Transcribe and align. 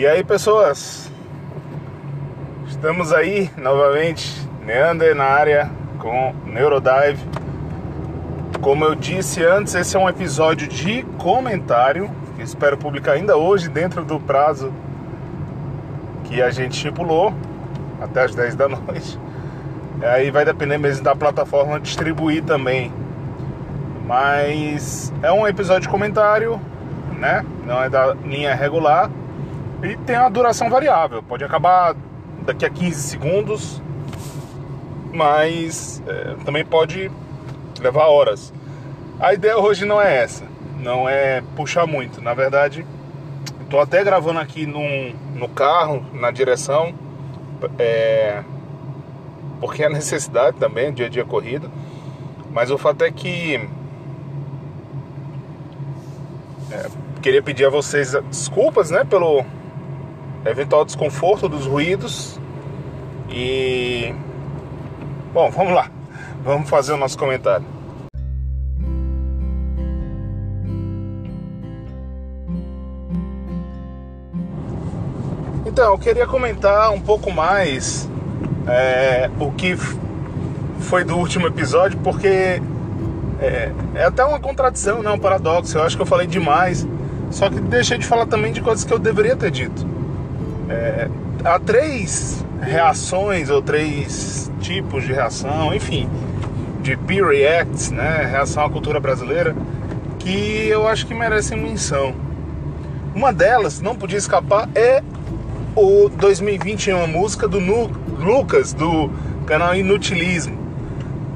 E 0.00 0.06
aí, 0.06 0.24
pessoas? 0.24 1.12
Estamos 2.66 3.12
aí 3.12 3.50
novamente, 3.54 4.48
Neander 4.64 5.14
na 5.14 5.24
área 5.24 5.70
com 5.98 6.34
Neurodive. 6.46 7.22
Como 8.62 8.82
eu 8.82 8.94
disse 8.94 9.44
antes, 9.44 9.74
esse 9.74 9.94
é 9.98 10.00
um 10.00 10.08
episódio 10.08 10.66
de 10.66 11.02
comentário. 11.18 12.10
Que 12.34 12.42
espero 12.42 12.78
publicar 12.78 13.12
ainda 13.12 13.36
hoje, 13.36 13.68
dentro 13.68 14.02
do 14.02 14.18
prazo 14.18 14.72
que 16.24 16.40
a 16.40 16.50
gente 16.50 16.72
estipulou, 16.72 17.34
até 18.00 18.22
as 18.22 18.34
10 18.34 18.54
da 18.54 18.68
noite. 18.72 19.20
Aí 20.00 20.30
vai 20.30 20.46
depender 20.46 20.78
mesmo 20.78 21.04
da 21.04 21.14
plataforma 21.14 21.78
distribuir 21.78 22.42
também. 22.42 22.90
Mas 24.06 25.12
é 25.22 25.30
um 25.30 25.46
episódio 25.46 25.82
de 25.82 25.88
comentário, 25.90 26.58
né? 27.18 27.44
Não 27.66 27.82
é 27.82 27.90
da 27.90 28.14
linha 28.14 28.54
regular. 28.54 29.10
E 29.82 29.96
tem 29.96 30.18
uma 30.18 30.28
duração 30.28 30.68
variável, 30.68 31.22
pode 31.22 31.42
acabar 31.42 31.96
daqui 32.44 32.66
a 32.66 32.70
15 32.70 33.00
segundos, 33.00 33.82
mas 35.12 36.02
é, 36.06 36.34
também 36.44 36.64
pode 36.64 37.10
levar 37.80 38.06
horas. 38.06 38.52
A 39.18 39.32
ideia 39.32 39.58
hoje 39.58 39.86
não 39.86 40.00
é 40.00 40.22
essa, 40.22 40.44
não 40.78 41.08
é 41.08 41.42
puxar 41.56 41.86
muito. 41.86 42.20
Na 42.20 42.34
verdade, 42.34 42.84
estou 43.62 43.80
até 43.80 44.04
gravando 44.04 44.38
aqui 44.38 44.66
num, 44.66 45.14
no 45.34 45.48
carro, 45.48 46.04
na 46.12 46.30
direção, 46.30 46.94
é, 47.78 48.42
porque 49.60 49.82
é 49.82 49.88
necessidade 49.88 50.58
também, 50.58 50.92
dia 50.92 51.06
a 51.06 51.08
dia 51.08 51.24
corrido. 51.24 51.70
Mas 52.52 52.70
o 52.70 52.76
fato 52.76 53.02
é 53.02 53.10
que 53.10 53.56
é, 56.70 56.86
queria 57.22 57.42
pedir 57.42 57.64
a 57.64 57.70
vocês 57.70 58.12
desculpas, 58.28 58.90
né, 58.90 59.04
pelo 59.04 59.44
eventual 60.44 60.84
desconforto 60.84 61.48
dos 61.48 61.66
ruídos. 61.66 62.38
E. 63.28 64.14
Bom, 65.32 65.50
vamos 65.50 65.74
lá. 65.74 65.90
Vamos 66.44 66.68
fazer 66.68 66.92
o 66.92 66.96
nosso 66.96 67.18
comentário. 67.18 67.64
Então, 75.66 75.92
eu 75.92 75.98
queria 75.98 76.26
comentar 76.26 76.90
um 76.90 77.00
pouco 77.00 77.30
mais 77.30 78.08
é, 78.66 79.30
o 79.38 79.52
que 79.52 79.76
foi 80.80 81.04
do 81.04 81.16
último 81.16 81.46
episódio, 81.46 81.98
porque 81.98 82.60
é, 83.40 83.72
é, 83.94 84.04
até 84.04 84.24
uma 84.24 84.40
contradição, 84.40 85.02
né? 85.02 85.10
um 85.10 85.18
paradoxo. 85.18 85.78
Eu 85.78 85.82
acho 85.82 85.96
que 85.96 86.02
eu 86.02 86.06
falei 86.06 86.26
demais, 86.26 86.86
só 87.30 87.48
que 87.48 87.60
deixei 87.60 87.98
de 87.98 88.06
falar 88.06 88.26
também 88.26 88.52
de 88.52 88.60
coisas 88.60 88.84
que 88.84 88.92
eu 88.92 88.98
deveria 88.98 89.36
ter 89.36 89.50
dito. 89.50 89.99
É, 90.70 91.08
há 91.44 91.58
três 91.58 92.44
reações 92.62 93.50
ou 93.50 93.60
três 93.60 94.50
tipos 94.60 95.02
de 95.02 95.12
reação, 95.12 95.74
enfim, 95.74 96.08
de 96.80 96.96
peer 96.96 97.26
reacts, 97.26 97.90
né, 97.90 98.28
reação 98.30 98.64
à 98.64 98.70
cultura 98.70 99.00
brasileira, 99.00 99.56
que 100.20 100.68
eu 100.68 100.86
acho 100.86 101.06
que 101.08 101.14
merecem 101.14 101.58
menção. 101.60 102.14
Uma 103.12 103.32
delas, 103.32 103.80
não 103.80 103.96
podia 103.96 104.18
escapar, 104.18 104.68
é 104.74 105.02
o 105.74 106.08
2020 106.08 106.92
uma 106.92 107.06
música 107.08 107.48
do 107.48 107.60
nu 107.60 107.90
Lucas, 108.20 108.72
do 108.72 109.10
canal 109.46 109.74
Inutilismo, 109.74 110.56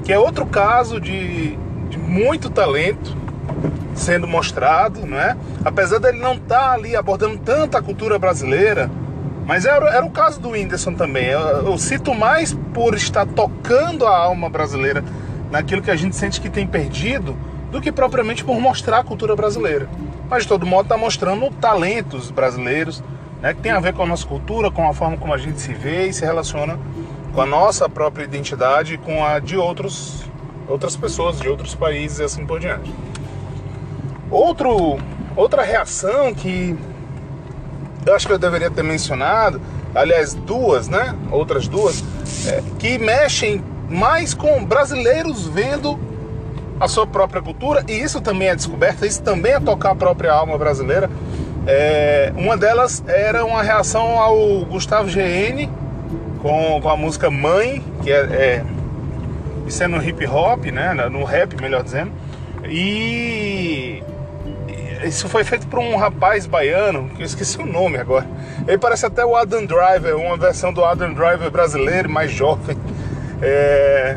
que 0.04 0.12
é 0.12 0.18
outro 0.18 0.46
caso 0.46 1.00
de, 1.00 1.56
de 1.90 1.98
muito 1.98 2.50
talento 2.50 3.16
sendo 3.94 4.26
mostrado, 4.26 5.00
né? 5.06 5.36
Apesar 5.64 5.98
dele 5.98 6.18
não 6.18 6.34
estar 6.34 6.58
tá 6.58 6.72
ali 6.72 6.94
abordando 6.94 7.38
tanta 7.38 7.80
cultura 7.80 8.18
brasileira, 8.18 8.90
mas 9.46 9.66
era, 9.66 9.88
era 9.90 10.04
o 10.04 10.10
caso 10.10 10.40
do 10.40 10.50
Whindersson 10.50 10.94
também. 10.94 11.26
Eu, 11.26 11.40
eu 11.40 11.78
cito 11.78 12.14
mais 12.14 12.54
por 12.72 12.94
estar 12.94 13.26
tocando 13.26 14.06
a 14.06 14.16
alma 14.16 14.48
brasileira 14.48 15.04
naquilo 15.50 15.82
que 15.82 15.90
a 15.90 15.96
gente 15.96 16.16
sente 16.16 16.40
que 16.40 16.48
tem 16.48 16.66
perdido 16.66 17.36
do 17.70 17.80
que 17.80 17.92
propriamente 17.92 18.44
por 18.44 18.58
mostrar 18.58 18.98
a 18.98 19.04
cultura 19.04 19.36
brasileira. 19.36 19.88
Mas 20.30 20.44
de 20.44 20.48
todo 20.48 20.64
modo 20.64 20.86
está 20.86 20.96
mostrando 20.96 21.50
talentos 21.50 22.30
brasileiros, 22.30 23.02
né, 23.42 23.52
que 23.52 23.60
tem 23.60 23.72
a 23.72 23.80
ver 23.80 23.92
com 23.92 24.02
a 24.02 24.06
nossa 24.06 24.26
cultura, 24.26 24.70
com 24.70 24.88
a 24.88 24.94
forma 24.94 25.16
como 25.16 25.34
a 25.34 25.38
gente 25.38 25.60
se 25.60 25.74
vê 25.74 26.06
e 26.06 26.12
se 26.12 26.24
relaciona 26.24 26.78
com 27.34 27.40
a 27.40 27.46
nossa 27.46 27.88
própria 27.88 28.24
identidade 28.24 28.94
e 28.94 28.98
com 28.98 29.24
a 29.24 29.38
de 29.40 29.56
outros, 29.58 30.24
outras 30.68 30.96
pessoas, 30.96 31.38
de 31.38 31.48
outros 31.48 31.74
países 31.74 32.20
e 32.20 32.22
assim 32.22 32.46
por 32.46 32.60
diante. 32.60 32.90
Outro, 34.30 34.98
outra 35.36 35.62
reação 35.62 36.32
que 36.32 36.76
eu 38.06 38.14
acho 38.14 38.26
que 38.26 38.32
eu 38.32 38.38
deveria 38.38 38.70
ter 38.70 38.82
mencionado, 38.82 39.60
aliás, 39.94 40.34
duas, 40.34 40.88
né? 40.88 41.14
Outras 41.30 41.68
duas, 41.68 42.04
é, 42.46 42.62
que 42.78 42.98
mexem 42.98 43.62
mais 43.88 44.34
com 44.34 44.64
brasileiros 44.64 45.46
vendo 45.46 45.98
a 46.80 46.88
sua 46.88 47.06
própria 47.06 47.40
cultura, 47.40 47.84
e 47.88 47.92
isso 47.92 48.20
também 48.20 48.48
é 48.48 48.56
descoberta, 48.56 49.06
isso 49.06 49.22
também 49.22 49.52
é 49.52 49.60
tocar 49.60 49.92
a 49.92 49.94
própria 49.94 50.32
alma 50.32 50.58
brasileira. 50.58 51.08
É, 51.66 52.32
uma 52.36 52.56
delas 52.56 53.02
era 53.06 53.44
uma 53.44 53.62
reação 53.62 54.18
ao 54.18 54.64
Gustavo 54.66 55.08
GN 55.08 55.68
com, 56.42 56.80
com 56.82 56.88
a 56.90 56.96
música 56.96 57.30
Mãe, 57.30 57.82
que 58.02 58.12
é, 58.12 58.16
é 58.16 58.64
isso 59.66 59.82
é 59.82 59.86
no 59.86 60.02
hip 60.02 60.26
hop, 60.26 60.66
né? 60.66 60.92
No 61.10 61.24
rap, 61.24 61.58
melhor 61.60 61.82
dizendo. 61.82 62.12
E 62.64 64.02
isso 65.04 65.28
foi 65.28 65.44
feito 65.44 65.66
por 65.66 65.78
um 65.78 65.96
rapaz 65.96 66.46
baiano, 66.46 67.08
que 67.10 67.22
eu 67.22 67.26
esqueci 67.26 67.58
o 67.58 67.66
nome 67.66 67.98
agora. 67.98 68.26
Ele 68.66 68.78
parece 68.78 69.06
até 69.06 69.24
o 69.24 69.36
Adam 69.36 69.64
Driver, 69.66 70.16
uma 70.16 70.36
versão 70.36 70.72
do 70.72 70.84
Adam 70.84 71.12
Driver 71.12 71.50
brasileiro, 71.50 72.08
mais 72.08 72.30
jovem. 72.30 72.76
É... 73.42 74.16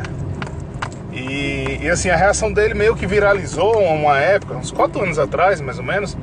E, 1.12 1.80
e, 1.82 1.90
assim, 1.90 2.10
a 2.10 2.16
reação 2.16 2.52
dele 2.52 2.74
meio 2.74 2.94
que 2.94 3.06
viralizou 3.06 3.78
uma 3.78 4.18
época, 4.18 4.54
uns 4.56 4.70
4 4.70 5.02
anos 5.02 5.18
atrás, 5.18 5.60
mais 5.60 5.78
ou 5.78 5.84
menos, 5.84 6.16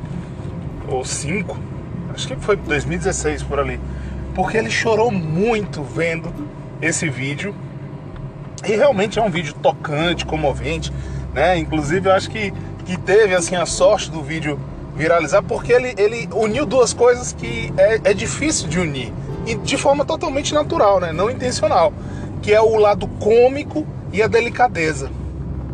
ou 0.88 1.04
5, 1.04 1.58
acho 2.14 2.28
que 2.28 2.36
foi 2.38 2.56
2016 2.56 3.44
por 3.44 3.60
ali. 3.60 3.80
Porque 4.34 4.58
ele 4.58 4.70
chorou 4.70 5.12
muito 5.12 5.84
vendo 5.84 6.32
esse 6.82 7.10
vídeo. 7.10 7.54
E 8.66 8.76
realmente 8.76 9.20
é 9.20 9.22
um 9.22 9.30
vídeo 9.30 9.54
tocante, 9.54 10.26
comovente, 10.26 10.92
né? 11.34 11.58
Inclusive 11.58 12.10
eu 12.10 12.14
acho 12.14 12.30
que 12.30 12.54
que 12.86 12.98
teve 12.98 13.36
assim 13.36 13.56
a 13.56 13.66
sorte 13.66 14.10
do 14.12 14.22
vídeo 14.22 14.60
viralizar 14.96 15.42
porque 15.42 15.74
ele, 15.74 15.94
ele 15.98 16.30
uniu 16.34 16.66
duas 16.66 16.94
coisas 16.94 17.34
que 17.34 17.74
é, 17.78 18.12
é 18.12 18.14
difícil 18.14 18.68
de 18.70 18.80
unir 18.80 19.12
e 19.46 19.56
de 19.56 19.78
forma 19.78 20.06
totalmente 20.06 20.54
natural, 20.54 21.00
né? 21.00 21.12
não 21.12 21.30
intencional, 21.30 21.92
que 22.42 22.54
é 22.54 22.62
o 22.62 22.78
lado 22.78 23.08
cômico 23.20 23.86
e 24.14 24.24
a 24.24 24.28
delicadeza, 24.28 25.10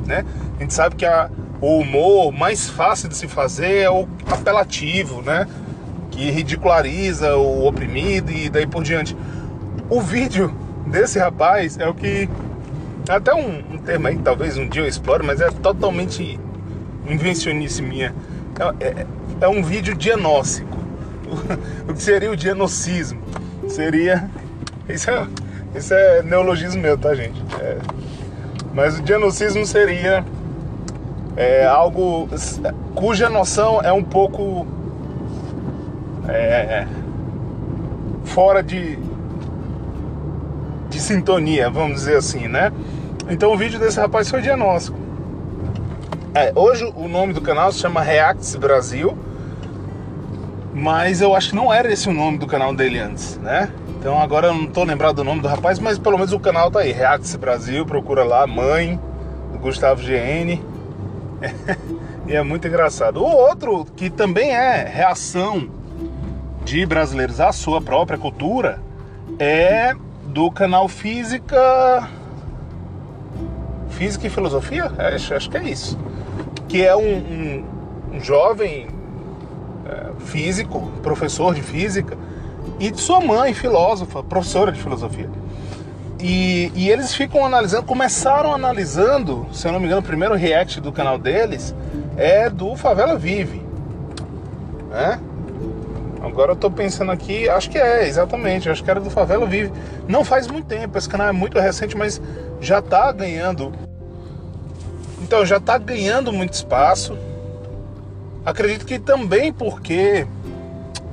né? 0.05 0.25
A 0.57 0.61
gente 0.61 0.73
sabe 0.73 0.95
que 0.95 1.05
a, 1.05 1.29
o 1.59 1.77
humor 1.79 2.31
mais 2.31 2.69
fácil 2.69 3.07
de 3.07 3.16
se 3.16 3.28
fazer 3.28 3.78
é 3.78 3.89
o 3.89 4.07
apelativo, 4.29 5.22
né? 5.22 5.47
Que 6.09 6.31
ridiculariza 6.31 7.35
o 7.35 7.67
oprimido 7.67 8.31
e 8.31 8.49
daí 8.49 8.66
por 8.66 8.83
diante. 8.83 9.16
O 9.89 10.01
vídeo 10.01 10.53
desse 10.88 11.19
rapaz 11.19 11.78
é 11.78 11.88
o 11.88 11.93
que 11.93 12.28
até 13.07 13.33
um, 13.33 13.59
um 13.59 14.07
aí, 14.07 14.17
talvez 14.17 14.57
um 14.57 14.67
dia 14.67 14.81
eu 14.81 14.88
explore, 14.88 15.23
mas 15.25 15.41
é 15.41 15.49
totalmente 15.49 16.39
invencionice 17.11 17.81
minha. 17.81 18.13
É, 18.79 18.85
é, 18.85 19.07
é 19.41 19.47
um 19.47 19.63
vídeo 19.63 19.95
diagnóstico. 19.95 20.79
O 21.88 21.94
que 21.94 22.01
seria 22.01 22.29
o 22.29 22.35
diagnosticismo? 22.35 23.22
Seria. 23.67 24.29
Isso 24.88 25.09
é, 25.09 25.27
isso 25.75 25.94
é 25.94 26.22
neologismo 26.23 26.81
meu, 26.81 26.97
tá, 26.97 27.16
gente? 27.16 27.41
É, 27.59 27.77
mas 28.73 28.99
o 28.99 29.01
diagnosticismo 29.01 29.66
seria 29.66 30.25
é, 31.35 31.66
algo 31.66 32.27
cuja 32.94 33.29
noção 33.29 33.81
é 33.81 33.91
um 33.91 34.03
pouco 34.03 34.67
é, 36.28 36.85
fora 38.25 38.61
de, 38.61 38.97
de 40.90 40.99
sintonia, 40.99 41.69
vamos 41.69 42.02
dizer 42.02 42.17
assim, 42.17 42.47
né? 42.47 42.72
Então 43.29 43.53
o 43.53 43.57
vídeo 43.57 43.79
desse 43.79 43.99
rapaz 43.99 44.29
foi 44.29 44.41
diagnóstico. 44.41 44.97
É, 46.33 46.53
hoje 46.55 46.85
o 46.95 47.09
nome 47.09 47.33
do 47.33 47.41
canal 47.41 47.73
se 47.73 47.79
chama 47.79 48.01
Reacts 48.01 48.55
Brasil, 48.55 49.17
mas 50.73 51.19
eu 51.19 51.35
acho 51.35 51.49
que 51.49 51.55
não 51.57 51.73
era 51.73 51.91
esse 51.91 52.07
o 52.07 52.13
nome 52.13 52.37
do 52.37 52.47
canal 52.47 52.73
dele 52.73 52.99
antes, 52.99 53.35
né? 53.37 53.69
Então 53.99 54.17
agora 54.17 54.47
eu 54.47 54.53
não 54.53 54.66
tô 54.66 54.85
lembrado 54.85 55.17
do 55.17 55.25
nome 55.25 55.41
do 55.41 55.49
rapaz, 55.49 55.78
mas 55.78 55.99
pelo 55.99 56.17
menos 56.17 56.31
o 56.31 56.39
canal 56.39 56.72
tá 56.72 56.79
aí, 56.79 56.93
Reacts 56.93 57.35
Brasil, 57.35 57.85
procura 57.85 58.23
lá, 58.23 58.47
mãe 58.47 58.97
do 59.51 59.59
Gustavo 59.59 60.01
GN. 60.01 60.63
e 62.25 62.33
é 62.33 62.41
muito 62.41 62.66
engraçado. 62.66 63.17
O 63.17 63.29
outro 63.29 63.83
que 63.97 64.09
também 64.09 64.51
é 64.51 64.85
reação 64.85 65.69
de 66.63 66.85
brasileiros 66.85 67.41
à 67.41 67.51
sua 67.51 67.81
própria 67.81 68.17
cultura 68.17 68.81
é 69.37 69.93
do 70.28 70.49
canal 70.49 70.87
Física 70.87 72.09
Física 73.89 74.28
e 74.28 74.29
Filosofia? 74.29 74.89
Acho, 74.97 75.33
acho 75.33 75.49
que 75.49 75.57
é 75.57 75.63
isso 75.63 75.99
que 76.72 76.82
é 76.85 76.96
um, 76.96 77.02
um, 77.02 77.66
um 78.14 78.20
jovem 78.22 78.88
é, 79.85 80.23
físico, 80.23 80.90
professor 81.03 81.53
de 81.53 81.62
física, 81.62 82.18
e 82.79 82.90
de 82.90 83.02
sua 83.02 83.20
mãe, 83.20 83.53
filósofa, 83.53 84.23
professora 84.23 84.72
de 84.72 84.82
filosofia. 84.82 85.29
E, 86.18 86.72
e, 86.73 86.90
eles 86.90 87.14
ficam 87.14 87.46
analisando, 87.46 87.84
começaram 87.84 88.53
analisando, 88.53 89.47
se 89.52 89.68
eu 89.68 89.73
não 89.73 89.82
me 89.82 89.88
engano, 89.88 90.00
o 90.00 90.03
primeiro 90.03 90.34
react 90.34 90.79
do 90.79 90.94
canal 90.94 91.18
deles 91.18 91.76
é 92.16 92.50
do 92.50 92.74
Favela 92.78 93.17
Vive. 93.17 93.62
Né? 94.90 95.20
Agora 96.24 96.53
eu 96.53 96.56
tô 96.56 96.72
pensando 96.72 97.12
aqui, 97.12 97.50
acho 97.50 97.70
que 97.70 97.78
é, 97.78 98.08
exatamente, 98.08 98.70
acho 98.70 98.82
que 98.82 98.90
era 98.90 99.02
do 99.02 99.09
Favela 99.09 99.46
Vive. 99.46 99.74
Não 100.08 100.24
faz 100.24 100.47
muito 100.47 100.67
tempo, 100.67 100.97
esse 100.97 101.09
canal 101.09 101.28
é 101.28 101.34
muito 101.34 101.59
recente, 101.59 101.97
mas 101.97 102.22
já 102.62 102.82
tá 102.82 103.12
ganhando. 103.12 103.74
Então, 105.31 105.45
já 105.45 105.61
tá 105.61 105.78
ganhando 105.78 106.33
muito 106.33 106.51
espaço. 106.51 107.17
Acredito 108.45 108.85
que 108.85 108.99
também 108.99 109.53
porque 109.53 110.28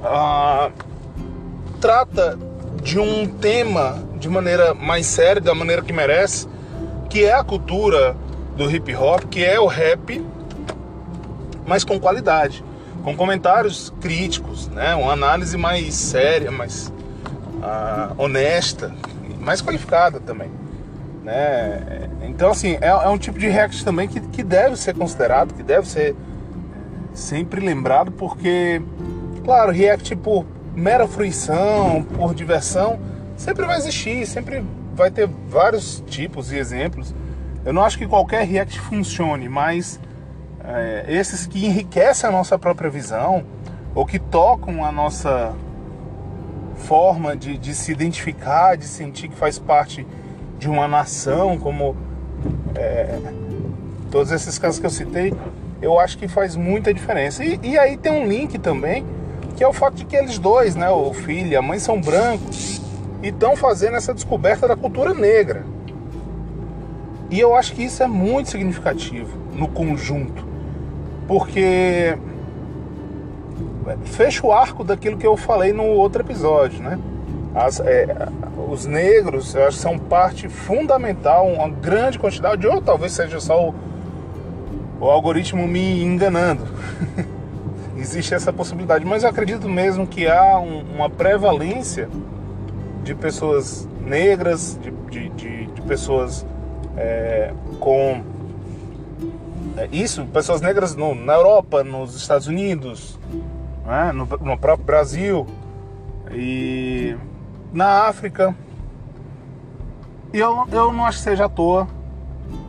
ah, 0.02 0.72
trata 1.80 2.36
de 2.82 2.98
um 2.98 3.28
tema 3.28 3.96
de 4.18 4.28
maneira 4.28 4.74
mais 4.74 5.06
séria, 5.06 5.40
da 5.40 5.54
maneira 5.54 5.82
que 5.82 5.92
merece, 5.92 6.48
que 7.08 7.26
é 7.26 7.32
a 7.32 7.44
cultura 7.44 8.16
do 8.56 8.68
hip 8.68 8.92
hop, 8.96 9.22
que 9.26 9.44
é 9.44 9.60
o 9.60 9.68
rap, 9.68 10.20
mas 11.64 11.84
com 11.84 12.00
qualidade, 12.00 12.64
com 13.04 13.16
comentários 13.16 13.94
críticos, 14.00 14.66
né? 14.66 14.96
uma 14.96 15.12
análise 15.12 15.56
mais 15.56 15.94
séria, 15.94 16.50
mais 16.50 16.88
uh, 16.88 18.20
honesta, 18.20 18.92
mais 19.38 19.62
qualificada 19.62 20.18
também. 20.18 20.50
Né? 21.22 22.08
Então, 22.22 22.50
assim, 22.50 22.78
é, 22.80 22.88
é, 22.88 23.08
um 23.08 23.18
tipo 23.18 23.38
de 23.38 23.48
react 23.48 23.84
também 23.84 24.08
que, 24.08 24.20
que 24.20 24.42
deve 24.42 24.76
ser 24.76 24.94
considerado, 24.94 25.54
que 25.54 25.62
deve 25.62 25.88
ser 25.88 26.14
sempre 27.12 27.60
lembrado, 27.60 28.12
porque, 28.12 28.80
claro, 29.44 29.72
react 29.72 30.14
por 30.16 30.46
mera 30.74 31.06
fruição, 31.08 32.02
por 32.02 32.34
diversão, 32.34 32.98
sempre 33.36 33.66
vai 33.66 33.76
existir, 33.76 34.26
sempre 34.26 34.64
vai 34.94 35.10
ter 35.10 35.28
vários 35.48 36.02
tipos 36.06 36.52
e 36.52 36.56
exemplos. 36.56 37.14
Eu 37.64 37.72
não 37.72 37.82
acho 37.82 37.98
que 37.98 38.06
qualquer 38.06 38.44
react 38.44 38.78
funcione, 38.80 39.48
mas 39.48 40.00
é, 40.64 41.04
esses 41.08 41.46
que 41.46 41.66
enriquecem 41.66 42.28
a 42.28 42.32
nossa 42.32 42.58
própria 42.58 42.88
visão 42.88 43.44
ou 43.94 44.06
que 44.06 44.18
tocam 44.18 44.84
a 44.84 44.92
nossa 44.92 45.52
forma 46.76 47.36
de, 47.36 47.58
de 47.58 47.74
se 47.74 47.90
identificar, 47.90 48.76
de 48.76 48.84
sentir 48.84 49.28
que 49.28 49.36
faz 49.36 49.58
parte 49.58 50.06
de 50.58 50.68
uma 50.68 50.88
nação, 50.88 51.58
como 51.58 51.96
é, 52.74 53.18
todos 54.10 54.32
esses 54.32 54.58
casos 54.58 54.80
que 54.80 54.86
eu 54.86 54.90
citei, 54.90 55.32
eu 55.80 55.98
acho 55.98 56.18
que 56.18 56.26
faz 56.26 56.56
muita 56.56 56.92
diferença. 56.92 57.44
E, 57.44 57.58
e 57.62 57.78
aí 57.78 57.96
tem 57.96 58.12
um 58.12 58.26
link 58.26 58.58
também 58.58 59.04
que 59.58 59.64
é 59.64 59.66
o 59.66 59.72
fato 59.72 59.94
de 59.94 60.04
que 60.04 60.14
eles 60.14 60.38
dois, 60.38 60.76
né, 60.76 60.88
o 60.88 61.12
filho 61.12 61.48
e 61.48 61.56
a 61.56 61.60
mãe, 61.60 61.80
são 61.80 62.00
brancos 62.00 62.80
e 63.20 63.28
estão 63.28 63.56
fazendo 63.56 63.96
essa 63.96 64.14
descoberta 64.14 64.68
da 64.68 64.76
cultura 64.76 65.12
negra. 65.12 65.64
E 67.28 67.40
eu 67.40 67.56
acho 67.56 67.74
que 67.74 67.82
isso 67.82 68.00
é 68.00 68.06
muito 68.06 68.50
significativo 68.50 69.36
no 69.52 69.66
conjunto, 69.66 70.46
porque 71.26 72.16
fecha 74.04 74.46
o 74.46 74.52
arco 74.52 74.84
daquilo 74.84 75.18
que 75.18 75.26
eu 75.26 75.36
falei 75.36 75.72
no 75.72 75.82
outro 75.82 76.22
episódio, 76.22 76.80
né? 76.80 76.96
As, 77.52 77.80
é, 77.80 78.28
os 78.68 78.86
negros, 78.86 79.54
eu 79.54 79.66
acho 79.66 79.76
que 79.76 79.82
são 79.82 79.98
parte 79.98 80.48
fundamental, 80.48 81.46
uma 81.46 81.68
grande 81.68 82.18
quantidade, 82.18 82.66
ou 82.66 82.80
talvez 82.80 83.12
seja 83.12 83.40
só 83.40 83.68
o, 83.68 83.74
o 85.00 85.04
algoritmo 85.06 85.66
me 85.66 86.02
enganando. 86.02 86.64
existe 88.00 88.34
essa 88.34 88.52
possibilidade, 88.52 89.04
mas 89.04 89.24
eu 89.24 89.30
acredito 89.30 89.68
mesmo 89.68 90.06
que 90.06 90.26
há 90.26 90.58
um, 90.58 90.84
uma 90.94 91.10
prevalência 91.10 92.08
de 93.02 93.14
pessoas 93.14 93.88
negras, 94.00 94.78
de, 94.80 94.90
de, 95.10 95.28
de, 95.30 95.66
de 95.66 95.82
pessoas 95.82 96.46
é, 96.96 97.52
com 97.80 98.22
é, 99.76 99.88
isso, 99.90 100.24
pessoas 100.26 100.60
negras 100.60 100.94
no, 100.94 101.14
na 101.14 101.34
Europa, 101.34 101.82
nos 101.82 102.14
Estados 102.14 102.46
Unidos, 102.46 103.18
né, 103.86 104.12
no, 104.12 104.26
no 104.26 104.56
próprio 104.56 104.86
Brasil 104.86 105.46
e 106.30 107.16
na 107.72 108.06
África. 108.06 108.54
E 110.32 110.38
eu, 110.38 110.66
eu 110.70 110.92
não 110.92 111.06
acho 111.06 111.18
que 111.18 111.24
seja 111.24 111.46
à 111.46 111.48
toa. 111.48 111.88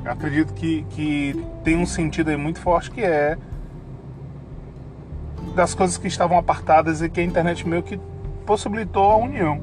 Eu 0.04 0.12
acredito 0.12 0.54
que, 0.54 0.84
que 0.90 1.46
tem 1.64 1.78
um 1.78 1.86
sentido 1.86 2.30
aí 2.30 2.38
muito 2.38 2.60
forte 2.60 2.92
que 2.92 3.02
é 3.02 3.38
das 5.56 5.74
coisas 5.74 5.98
que 5.98 6.08
estavam 6.08 6.38
apartadas 6.38 7.02
e 7.02 7.10
que 7.10 7.20
a 7.20 7.24
internet 7.24 7.68
meio 7.68 7.84
que 7.84 8.00
possibilitou 8.46 9.12
a 9.12 9.18
união. 9.18 9.62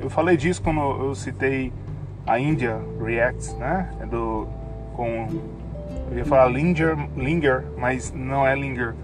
Eu 0.00 0.08
falei 0.08 0.36
disso 0.36 0.62
quando 0.62 0.80
eu 0.80 1.14
citei 1.14 1.72
a 2.26 2.38
India 2.38 2.78
Reacts, 3.02 3.54
né? 3.54 3.90
É 4.00 4.06
do 4.06 4.46
com 4.94 5.28
eu 6.10 6.18
ia 6.18 6.24
falar 6.24 6.48
Linger, 6.48 6.96
Linger, 7.16 7.64
mas 7.76 8.12
não 8.12 8.46
é 8.46 8.54
Linger. 8.54 8.94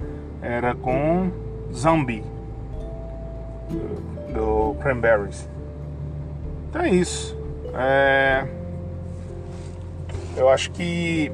Era 0.40 0.75
com 0.75 1.31
do 1.70 2.25
Cranberries. 4.85 5.49
Então 6.69 6.83
é 6.83 6.91
isso. 6.91 7.37
É... 7.75 8.47
Eu 10.37 10.49
acho 10.51 10.71
que 10.73 11.33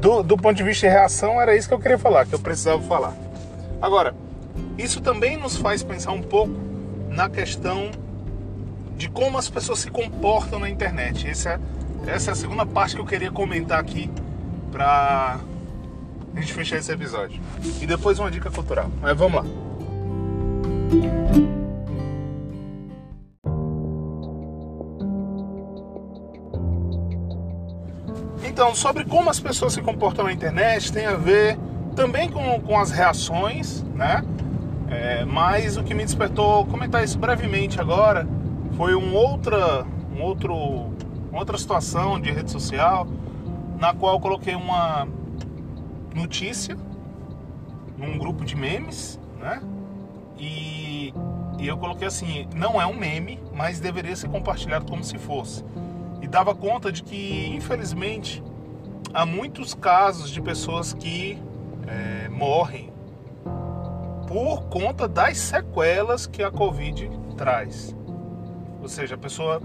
do, 0.00 0.22
do 0.22 0.36
ponto 0.36 0.56
de 0.56 0.62
vista 0.62 0.86
de 0.86 0.92
reação, 0.92 1.40
era 1.40 1.56
isso 1.56 1.66
que 1.66 1.74
eu 1.74 1.78
queria 1.78 1.98
falar, 1.98 2.26
que 2.26 2.34
eu 2.34 2.38
precisava 2.38 2.80
falar. 2.82 3.14
Agora, 3.80 4.14
isso 4.78 5.00
também 5.00 5.36
nos 5.36 5.56
faz 5.56 5.82
pensar 5.82 6.12
um 6.12 6.22
pouco 6.22 6.54
na 7.08 7.28
questão 7.28 7.90
de 8.96 9.08
como 9.08 9.38
as 9.38 9.48
pessoas 9.48 9.80
se 9.80 9.90
comportam 9.90 10.58
na 10.58 10.70
internet. 10.70 11.28
Essa 11.28 11.60
é, 12.06 12.10
essa 12.10 12.30
é 12.30 12.32
a 12.32 12.36
segunda 12.36 12.64
parte 12.64 12.94
que 12.94 13.00
eu 13.00 13.06
queria 13.06 13.30
comentar 13.30 13.80
aqui 13.80 14.10
para 14.70 15.40
a 16.34 16.40
gente 16.40 16.52
fechar 16.52 16.78
esse 16.78 16.92
episódio. 16.92 17.40
E 17.80 17.86
depois 17.86 18.18
uma 18.18 18.30
dica 18.30 18.50
cultural. 18.50 18.90
Mas 19.00 19.16
vamos 19.16 19.44
lá. 19.44 21.61
Então, 28.62 28.76
sobre 28.76 29.04
como 29.04 29.28
as 29.28 29.40
pessoas 29.40 29.72
se 29.72 29.82
comportam 29.82 30.24
na 30.24 30.32
internet 30.32 30.92
tem 30.92 31.04
a 31.04 31.16
ver 31.16 31.58
também 31.96 32.30
com, 32.30 32.60
com 32.60 32.78
as 32.78 32.92
reações, 32.92 33.82
né? 33.92 34.24
É, 34.88 35.24
mas 35.24 35.76
o 35.76 35.82
que 35.82 35.92
me 35.92 36.04
despertou 36.04 36.64
comentar 36.66 37.02
isso 37.02 37.18
brevemente 37.18 37.80
agora 37.80 38.24
foi 38.76 38.94
um 38.94 39.16
outra, 39.16 39.84
um 40.16 40.22
outro, 40.22 40.92
outra 41.32 41.58
situação 41.58 42.20
de 42.20 42.30
rede 42.30 42.52
social 42.52 43.04
na 43.80 43.92
qual 43.92 44.20
coloquei 44.20 44.54
uma 44.54 45.08
notícia 46.14 46.76
num 47.98 48.16
grupo 48.16 48.44
de 48.44 48.54
memes, 48.54 49.18
né? 49.40 49.60
E, 50.38 51.12
e 51.58 51.66
eu 51.66 51.76
coloquei 51.76 52.06
assim, 52.06 52.46
não 52.54 52.80
é 52.80 52.86
um 52.86 52.94
meme, 52.94 53.40
mas 53.52 53.80
deveria 53.80 54.14
ser 54.14 54.28
compartilhado 54.28 54.86
como 54.86 55.02
se 55.02 55.18
fosse 55.18 55.64
e 56.20 56.28
dava 56.28 56.54
conta 56.54 56.92
de 56.92 57.02
que, 57.02 57.48
infelizmente, 57.48 58.40
há 59.12 59.26
muitos 59.26 59.74
casos 59.74 60.30
de 60.30 60.40
pessoas 60.40 60.92
que 60.92 61.38
é, 61.86 62.28
morrem 62.28 62.92
por 64.26 64.64
conta 64.64 65.06
das 65.06 65.36
sequelas 65.38 66.26
que 66.26 66.42
a 66.42 66.50
Covid 66.50 67.10
traz. 67.36 67.94
Ou 68.80 68.88
seja, 68.88 69.14
a 69.14 69.18
pessoa 69.18 69.60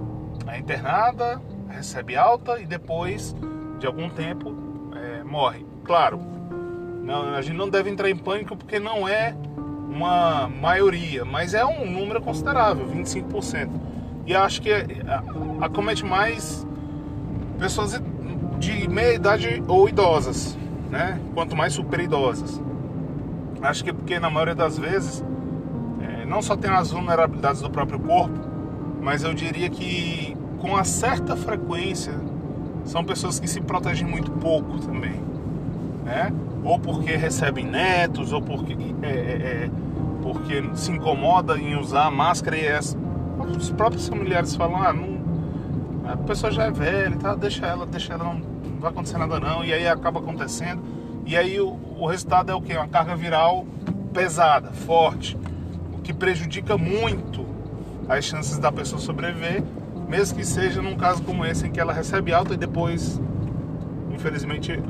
é 0.47 0.59
internada, 0.59 1.41
recebe 1.69 2.15
alta 2.15 2.59
e 2.59 2.65
depois 2.65 3.35
de 3.79 3.87
algum 3.87 4.09
tempo 4.09 4.53
é, 4.95 5.23
morre. 5.23 5.65
Claro, 5.83 6.19
não, 7.03 7.33
a 7.33 7.41
gente 7.41 7.55
não 7.55 7.69
deve 7.69 7.89
entrar 7.89 8.09
em 8.09 8.17
pânico 8.17 8.55
porque 8.55 8.79
não 8.79 9.07
é 9.07 9.35
uma 9.89 10.47
maioria, 10.47 11.23
mas 11.23 11.53
é 11.53 11.65
um 11.65 11.89
número 11.89 12.21
considerável, 12.21 12.85
25%. 12.87 13.69
E 14.25 14.35
acho 14.35 14.61
que 14.61 14.69
acomete 15.61 16.03
mais 16.03 16.67
pessoas 17.57 17.99
de 18.57 18.87
meia 18.89 19.13
idade 19.13 19.63
ou 19.67 19.87
idosas, 19.87 20.57
né? 20.89 21.19
Quanto 21.33 21.55
mais 21.55 21.73
super 21.73 21.99
idosas. 21.99 22.61
Acho 23.61 23.83
que 23.83 23.89
é 23.89 23.93
porque 23.93 24.19
na 24.19 24.29
maioria 24.29 24.55
das 24.55 24.77
vezes 24.77 25.23
é, 26.01 26.25
não 26.25 26.41
só 26.41 26.55
tem 26.55 26.69
as 26.69 26.91
vulnerabilidades 26.91 27.61
do 27.61 27.69
próprio 27.69 27.99
corpo, 27.99 28.37
mas 29.01 29.23
eu 29.23 29.33
diria 29.33 29.69
que 29.69 30.35
com 30.59 30.69
uma 30.69 30.83
certa 30.83 31.35
frequência 31.35 32.13
são 32.85 33.03
pessoas 33.03 33.39
que 33.39 33.47
se 33.47 33.61
protegem 33.61 34.07
muito 34.07 34.31
pouco 34.31 34.79
também, 34.79 35.21
né? 36.03 36.31
Ou 36.63 36.79
porque 36.79 37.15
recebem 37.15 37.65
netos, 37.65 38.31
ou 38.31 38.41
porque, 38.41 38.75
é, 39.01 39.07
é, 39.07 39.11
é 39.11 39.69
porque 40.21 40.63
se 40.73 40.91
incomoda 40.91 41.57
em 41.57 41.75
usar 41.77 42.09
máscara 42.11 42.57
e 42.57 42.67
as, 42.67 42.97
os 43.57 43.71
próprios 43.71 44.07
familiares 44.07 44.55
falam, 44.55 44.81
ah, 44.81 44.93
não, 44.93 45.16
a 46.07 46.17
pessoa 46.17 46.51
já 46.51 46.63
é 46.65 46.71
velha, 46.71 47.15
tá? 47.17 47.35
deixa 47.35 47.65
ela, 47.65 47.85
deixa 47.85 48.13
ela, 48.13 48.23
não, 48.23 48.35
não 48.35 48.79
vai 48.79 48.91
acontecer 48.91 49.17
nada 49.17 49.39
não, 49.39 49.63
e 49.63 49.73
aí 49.73 49.87
acaba 49.87 50.19
acontecendo. 50.19 50.81
E 51.25 51.35
aí 51.35 51.59
o, 51.59 51.77
o 51.97 52.07
resultado 52.07 52.51
é 52.51 52.55
o 52.55 52.61
que? 52.61 52.73
Uma 52.73 52.87
carga 52.87 53.15
viral 53.15 53.65
pesada, 54.13 54.71
forte. 54.71 55.37
O 55.93 55.99
que 55.99 56.13
prejudica 56.13 56.77
muito 56.77 57.45
as 58.07 58.23
chances 58.23 58.57
da 58.57 58.71
pessoa 58.71 58.99
sobreviver, 58.99 59.61
mesmo 60.07 60.37
que 60.37 60.45
seja 60.45 60.81
num 60.81 60.95
caso 60.95 61.21
como 61.23 61.45
esse 61.45 61.67
em 61.67 61.71
que 61.71 61.79
ela 61.79 61.91
recebe 61.91 62.33
alta 62.33 62.53
e 62.53 62.57
depois, 62.57 63.21
infelizmente, 64.09 64.81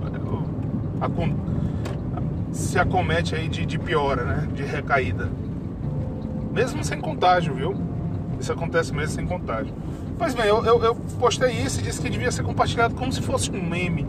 se 2.51 2.79
acomete 2.79 3.35
aí 3.35 3.47
de, 3.47 3.65
de 3.65 3.79
piora, 3.79 4.23
né? 4.23 4.47
De 4.53 4.63
recaída. 4.63 5.29
Mesmo 6.51 6.83
sem 6.83 6.99
contágio, 6.99 7.53
viu? 7.53 7.75
Isso 8.39 8.51
acontece 8.51 8.93
mesmo 8.93 9.15
sem 9.15 9.25
contágio. 9.25 9.73
Pois 10.17 10.33
bem, 10.33 10.47
eu, 10.47 10.65
eu, 10.65 10.83
eu 10.83 10.95
postei 11.19 11.51
isso 11.51 11.79
e 11.79 11.83
disse 11.83 12.01
que 12.01 12.09
devia 12.09 12.31
ser 12.31 12.43
compartilhado 12.43 12.95
como 12.95 13.13
se 13.13 13.21
fosse 13.21 13.51
um 13.51 13.61
meme. 13.61 14.05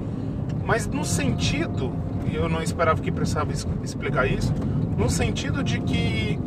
Mas 0.64 0.86
no 0.86 1.04
sentido, 1.04 1.92
e 2.30 2.34
eu 2.34 2.48
não 2.48 2.62
esperava 2.62 3.00
que 3.02 3.12
precisava 3.12 3.52
explicar 3.52 4.26
isso, 4.26 4.52
no 4.96 5.10
sentido 5.10 5.62
de 5.62 5.80
que 5.80 6.38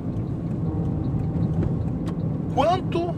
quanto 2.56 3.16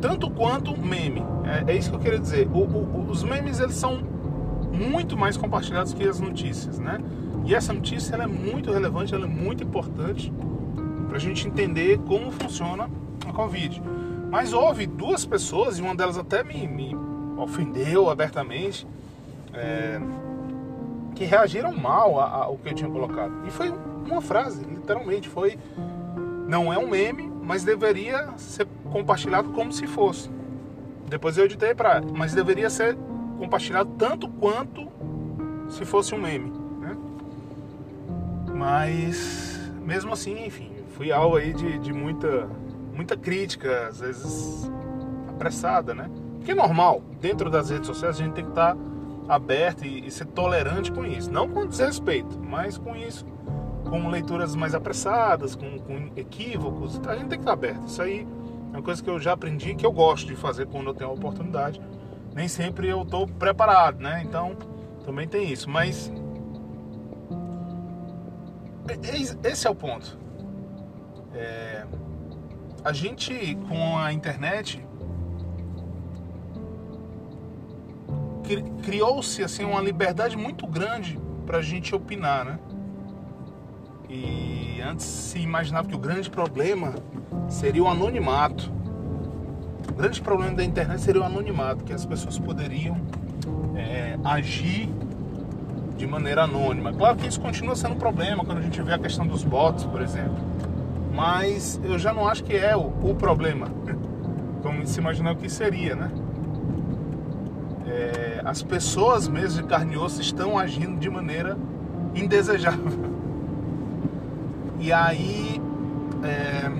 tanto 0.00 0.30
quanto 0.30 0.76
meme. 0.78 1.22
É, 1.44 1.72
é 1.72 1.76
isso 1.76 1.88
que 1.90 1.96
eu 1.96 2.00
queria 2.00 2.18
dizer. 2.18 2.48
O, 2.52 2.58
o, 2.58 3.06
os 3.10 3.24
memes 3.24 3.60
eles 3.60 3.76
são 3.76 3.98
muito 4.72 5.16
mais 5.16 5.38
compartilhados 5.38 5.94
que 5.94 6.06
as 6.06 6.20
notícias 6.20 6.78
né? 6.78 6.98
E 7.46 7.54
essa 7.54 7.72
notícia 7.72 8.14
ela 8.14 8.24
é 8.24 8.26
muito 8.26 8.70
relevante 8.70 9.14
ela 9.14 9.24
é 9.24 9.28
muito 9.28 9.64
importante 9.64 10.30
para 11.08 11.16
a 11.16 11.20
gente 11.20 11.48
entender 11.48 11.98
como 12.06 12.30
funciona 12.30 12.90
a 13.30 13.32
covid 13.32 13.82
mas 14.30 14.52
houve 14.52 14.86
duas 14.86 15.24
pessoas 15.24 15.78
e 15.78 15.82
uma 15.82 15.94
delas 15.94 16.18
até 16.18 16.42
me, 16.42 16.66
me 16.66 16.96
ofendeu 17.36 18.10
abertamente 18.10 18.86
é, 19.54 20.00
que 21.14 21.24
reagiram 21.24 21.74
mal 21.74 22.20
ao 22.20 22.56
que 22.58 22.68
eu 22.68 22.74
tinha 22.74 22.90
colocado 22.90 23.32
e 23.46 23.50
foi 23.50 23.72
uma 24.04 24.20
frase 24.20 24.64
literalmente 24.64 25.28
foi 25.28 25.58
não 26.46 26.72
é 26.72 26.78
um 26.78 26.88
meme, 26.88 27.30
mas 27.42 27.64
deveria 27.64 28.32
ser 28.36 28.66
compartilhado 28.90 29.50
como 29.50 29.72
se 29.72 29.86
fosse. 29.86 30.30
Depois 31.08 31.36
eu 31.36 31.44
editei 31.44 31.74
para, 31.74 32.00
mas 32.00 32.32
deveria 32.32 32.70
ser 32.70 32.96
compartilhado 33.38 33.90
tanto 33.98 34.28
quanto 34.28 34.88
se 35.68 35.84
fosse 35.84 36.14
um 36.14 36.20
meme, 36.20 36.52
né? 36.80 36.96
Mas 38.54 39.70
mesmo 39.84 40.12
assim, 40.12 40.46
enfim, 40.46 40.70
fui 40.90 41.12
alvo 41.12 41.36
aí 41.36 41.52
de, 41.52 41.78
de 41.78 41.92
muita 41.92 42.48
muita 42.96 43.16
crítica, 43.16 43.88
às 43.88 44.00
vezes 44.00 44.70
apressada, 45.28 45.94
né? 45.94 46.10
Que 46.44 46.52
é 46.52 46.54
normal, 46.54 47.02
dentro 47.20 47.50
das 47.50 47.70
redes 47.70 47.86
sociais 47.86 48.18
a 48.18 48.24
gente 48.24 48.32
tem 48.32 48.44
que 48.44 48.50
estar 48.50 48.76
aberto 49.28 49.84
e, 49.84 50.06
e 50.06 50.10
ser 50.10 50.26
tolerante 50.26 50.90
com 50.90 51.04
isso, 51.04 51.30
não 51.30 51.48
com 51.48 51.66
desrespeito, 51.66 52.40
mas 52.40 52.78
com 52.78 52.96
isso 52.96 53.24
com 53.88 54.08
leituras 54.08 54.54
mais 54.54 54.74
apressadas, 54.74 55.54
com, 55.54 55.78
com, 55.78 56.10
equívocos. 56.16 57.00
A 57.06 57.14
gente 57.14 57.28
tem 57.28 57.38
que 57.38 57.42
estar 57.42 57.52
aberto. 57.52 57.86
Isso 57.86 58.02
aí 58.02 58.26
é 58.72 58.76
uma 58.76 58.82
coisa 58.82 59.02
que 59.02 59.08
eu 59.08 59.18
já 59.18 59.32
aprendi, 59.32 59.74
que 59.74 59.86
eu 59.86 59.92
gosto 59.92 60.26
de 60.26 60.36
fazer 60.36 60.66
quando 60.66 60.88
eu 60.88 60.94
tenho 60.94 61.10
a 61.10 61.12
oportunidade. 61.12 61.80
Nem 62.34 62.48
sempre 62.48 62.88
eu 62.88 63.02
estou 63.02 63.26
preparado, 63.26 64.00
né? 64.00 64.22
Então, 64.24 64.56
também 65.04 65.26
tem 65.26 65.50
isso. 65.50 65.70
Mas 65.70 66.12
esse 69.42 69.66
é 69.66 69.70
o 69.70 69.74
ponto. 69.74 70.18
É, 71.34 71.86
a 72.86 72.92
gente, 72.92 73.58
com 73.68 73.98
a 73.98 74.12
internet, 74.12 74.80
criou-se 78.84 79.42
assim 79.42 79.64
uma 79.64 79.80
liberdade 79.80 80.36
muito 80.36 80.68
grande 80.68 81.18
para 81.44 81.58
a 81.58 81.62
gente 81.62 81.92
opinar, 81.96 82.44
né? 82.44 82.58
E 84.08 84.80
antes 84.80 85.04
se 85.04 85.40
imaginava 85.40 85.88
que 85.88 85.96
o 85.96 85.98
grande 85.98 86.30
problema 86.30 86.94
seria 87.48 87.82
o 87.82 87.88
anonimato. 87.88 88.72
O 89.90 89.94
grande 89.94 90.22
problema 90.22 90.54
da 90.54 90.62
internet 90.62 91.00
seria 91.00 91.22
o 91.22 91.24
anonimato, 91.24 91.82
que 91.82 91.92
as 91.92 92.06
pessoas 92.06 92.38
poderiam 92.38 93.00
é, 93.74 94.16
agir 94.22 94.88
de 95.96 96.06
maneira 96.06 96.44
anônima. 96.44 96.92
Claro 96.92 97.16
que 97.16 97.26
isso 97.26 97.40
continua 97.40 97.74
sendo 97.74 97.94
um 97.94 97.98
problema 97.98 98.44
quando 98.44 98.58
a 98.58 98.62
gente 98.62 98.80
vê 98.80 98.94
a 98.94 98.98
questão 98.98 99.26
dos 99.26 99.42
bots, 99.42 99.82
por 99.86 100.00
exemplo. 100.00 100.38
Mas 101.16 101.80
eu 101.82 101.98
já 101.98 102.12
não 102.12 102.28
acho 102.28 102.44
que 102.44 102.54
é 102.54 102.76
o, 102.76 102.92
o 103.02 103.14
problema, 103.14 103.68
como 104.62 104.86
se 104.86 105.00
imaginava 105.00 105.38
que 105.38 105.48
seria, 105.48 105.96
né? 105.96 106.10
É, 107.86 108.42
as 108.44 108.62
pessoas 108.62 109.26
mesmo 109.26 109.62
de 109.62 109.66
carne 109.66 109.94
e 109.94 109.96
osso 109.96 110.20
estão 110.20 110.58
agindo 110.58 110.98
de 111.00 111.08
maneira 111.08 111.56
indesejável. 112.14 113.16
E 114.78 114.92
aí, 114.92 115.58
é, 116.22 116.70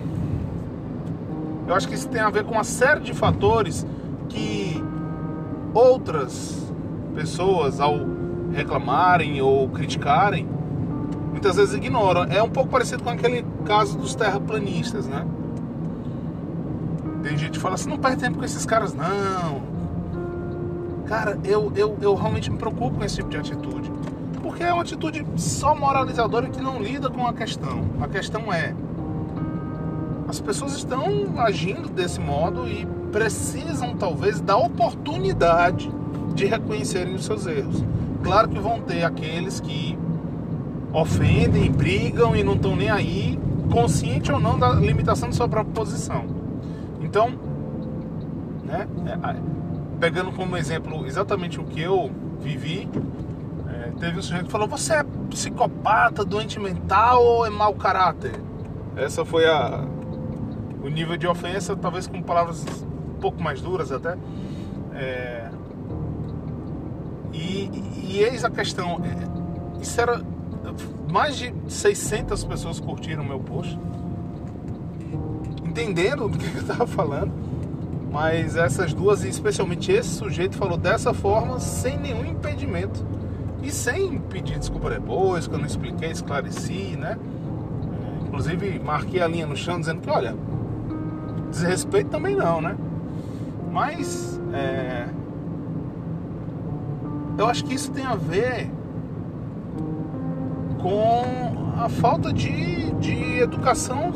eu 1.66 1.74
acho 1.74 1.88
que 1.88 1.94
isso 1.94 2.08
tem 2.10 2.20
a 2.20 2.28
ver 2.28 2.44
com 2.44 2.52
uma 2.52 2.64
série 2.64 3.00
de 3.00 3.14
fatores 3.14 3.86
que 4.28 4.84
outras 5.72 6.70
pessoas, 7.14 7.80
ao 7.80 7.94
reclamarem 8.52 9.40
ou 9.40 9.66
criticarem, 9.70 10.46
muitas 11.36 11.56
vezes 11.56 11.74
ignoram. 11.74 12.24
É 12.24 12.42
um 12.42 12.48
pouco 12.48 12.70
parecido 12.70 13.02
com 13.02 13.10
aquele 13.10 13.44
caso 13.64 13.98
dos 13.98 14.14
terraplanistas, 14.14 15.06
né? 15.06 15.24
Tem 17.22 17.36
gente 17.36 17.52
que 17.52 17.58
fala 17.58 17.74
assim, 17.74 17.88
não 17.88 17.98
perde 17.98 18.22
tempo 18.22 18.38
com 18.38 18.44
esses 18.44 18.64
caras, 18.64 18.94
não. 18.94 19.62
Cara, 21.06 21.38
eu, 21.44 21.72
eu, 21.76 21.96
eu 22.00 22.14
realmente 22.14 22.50
me 22.50 22.56
preocupo 22.56 22.98
com 22.98 23.04
esse 23.04 23.16
tipo 23.16 23.28
de 23.28 23.36
atitude 23.36 23.92
porque 24.56 24.62
é 24.62 24.72
uma 24.72 24.82
atitude 24.82 25.26
só 25.36 25.74
moralizadora 25.74 26.48
que 26.48 26.62
não 26.62 26.80
lida 26.80 27.10
com 27.10 27.26
a 27.26 27.32
questão. 27.34 27.84
A 28.00 28.08
questão 28.08 28.50
é: 28.52 28.72
as 30.28 30.40
pessoas 30.40 30.74
estão 30.74 31.38
agindo 31.38 31.88
desse 31.90 32.20
modo 32.20 32.66
e 32.66 32.86
precisam, 33.12 33.94
talvez, 33.96 34.40
da 34.40 34.56
oportunidade 34.56 35.92
de 36.34 36.46
reconhecerem 36.46 37.14
os 37.14 37.24
seus 37.24 37.44
erros. 37.44 37.84
Claro 38.22 38.48
que 38.48 38.58
vão 38.58 38.80
ter 38.80 39.04
aqueles 39.04 39.60
que 39.60 39.98
ofendem, 40.92 41.70
brigam 41.70 42.34
e 42.34 42.42
não 42.42 42.54
estão 42.54 42.74
nem 42.76 42.90
aí, 42.90 43.38
consciente 43.70 44.32
ou 44.32 44.40
não 44.40 44.58
da 44.58 44.70
limitação 44.72 45.28
de 45.28 45.36
sua 45.36 45.48
própria 45.48 45.74
posição. 45.74 46.24
Então, 47.00 47.30
né, 48.64 48.86
é, 49.06 49.36
pegando 50.00 50.32
como 50.32 50.56
exemplo 50.56 51.06
exatamente 51.06 51.60
o 51.60 51.64
que 51.64 51.80
eu 51.80 52.10
vivi, 52.40 52.88
teve 53.98 54.18
um 54.18 54.22
sujeito 54.22 54.46
que 54.46 54.52
falou: 54.52 54.68
Você 54.68 54.94
é 54.94 55.04
psicopata, 55.30 56.24
doente 56.24 56.58
mental 56.60 57.22
ou 57.22 57.46
é 57.46 57.50
mau 57.50 57.74
caráter? 57.74 58.32
Essa 58.96 59.24
foi 59.24 59.46
a 59.46 59.84
o 60.82 60.88
nível 60.88 61.16
de 61.16 61.26
ofensa, 61.26 61.74
talvez 61.74 62.06
com 62.06 62.22
palavras 62.22 62.64
um 62.64 63.20
pouco 63.20 63.42
mais 63.42 63.60
duras 63.60 63.90
até. 63.90 64.16
É, 64.94 65.48
e, 67.32 67.70
e 68.04 68.22
eis 68.22 68.44
a 68.44 68.50
questão: 68.50 69.00
é, 69.04 69.82
isso 69.82 70.00
era. 70.00 70.22
Mais 71.10 71.36
de 71.36 71.52
600 71.68 72.44
pessoas 72.44 72.80
curtiram 72.80 73.24
meu 73.24 73.40
post, 73.40 73.78
entendendo 75.64 76.28
do 76.28 76.38
que 76.38 76.46
eu 76.56 76.60
estava 76.60 76.86
falando. 76.86 77.32
Mas 78.10 78.56
essas 78.56 78.94
duas, 78.94 79.24
e 79.24 79.28
especialmente 79.28 79.92
esse 79.92 80.08
sujeito, 80.10 80.56
falou 80.56 80.78
dessa 80.78 81.12
forma, 81.12 81.60
sem 81.60 81.98
nenhum 81.98 82.24
impedimento 82.24 83.04
e 83.62 83.70
sem 83.70 84.18
pedir 84.18 84.58
desculpa 84.58 84.88
depois, 84.88 85.46
que 85.46 85.54
eu 85.54 85.58
não 85.58 85.66
expliquei, 85.66 86.10
esclareci, 86.10 86.96
né? 86.96 87.18
Inclusive 88.26 88.78
marquei 88.78 89.20
a 89.20 89.26
linha 89.26 89.46
no 89.46 89.56
chão 89.56 89.78
dizendo 89.78 90.00
que, 90.00 90.08
olha, 90.08 90.34
desrespeito 91.50 92.10
também 92.10 92.34
não, 92.34 92.60
né? 92.60 92.76
Mas 93.70 94.40
é, 94.52 95.08
eu 97.36 97.46
acho 97.46 97.64
que 97.64 97.74
isso 97.74 97.90
tem 97.90 98.04
a 98.04 98.14
ver 98.14 98.70
com 100.86 101.82
a 101.82 101.88
falta 101.88 102.32
de, 102.32 102.92
de 102.92 103.40
educação. 103.40 104.12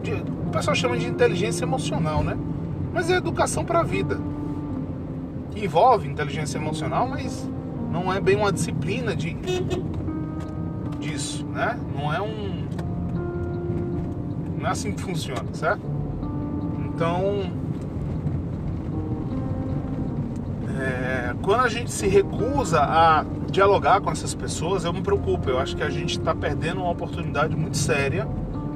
De, 0.00 0.12
o 0.12 0.50
pessoal 0.52 0.76
chama 0.76 0.96
de 0.96 1.06
inteligência 1.08 1.64
emocional, 1.64 2.22
né? 2.22 2.38
Mas 2.92 3.10
é 3.10 3.16
educação 3.16 3.64
para 3.64 3.80
a 3.80 3.82
vida. 3.82 4.20
Envolve 5.56 6.08
inteligência 6.08 6.58
emocional, 6.58 7.08
mas 7.08 7.50
não 7.90 8.12
é 8.12 8.20
bem 8.20 8.36
uma 8.36 8.52
disciplina 8.52 9.16
de 9.16 9.36
disso, 11.00 11.44
né? 11.46 11.76
Não 11.92 12.14
é 12.14 12.20
um 12.20 12.62
não 14.60 14.68
é 14.68 14.70
assim 14.70 14.92
que 14.92 15.02
funciona, 15.02 15.52
certo? 15.52 15.82
Então, 16.86 17.50
é, 20.78 21.34
quando 21.42 21.62
a 21.62 21.68
gente 21.68 21.90
se 21.90 22.06
recusa 22.06 22.80
a 22.80 23.24
dialogar 23.52 24.00
com 24.00 24.10
essas 24.10 24.34
pessoas, 24.34 24.84
eu 24.84 24.92
me 24.92 25.02
preocupo. 25.02 25.48
Eu 25.48 25.58
acho 25.58 25.76
que 25.76 25.82
a 25.82 25.90
gente 25.90 26.18
está 26.18 26.34
perdendo 26.34 26.80
uma 26.80 26.90
oportunidade 26.90 27.54
muito 27.54 27.76
séria, 27.76 28.26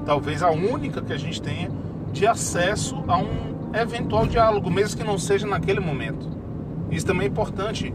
talvez 0.05 0.43
a 0.43 0.51
única 0.51 1.01
que 1.01 1.13
a 1.13 1.17
gente 1.17 1.41
tenha, 1.41 1.71
de 2.13 2.27
acesso 2.27 3.03
a 3.09 3.17
um 3.17 3.75
eventual 3.75 4.27
diálogo, 4.27 4.71
mesmo 4.71 4.99
que 4.99 5.05
não 5.05 5.19
seja 5.19 5.47
naquele 5.47 5.81
momento. 5.81 6.29
Isso 6.91 7.07
também 7.07 7.27
é 7.27 7.31
importante 7.31 7.93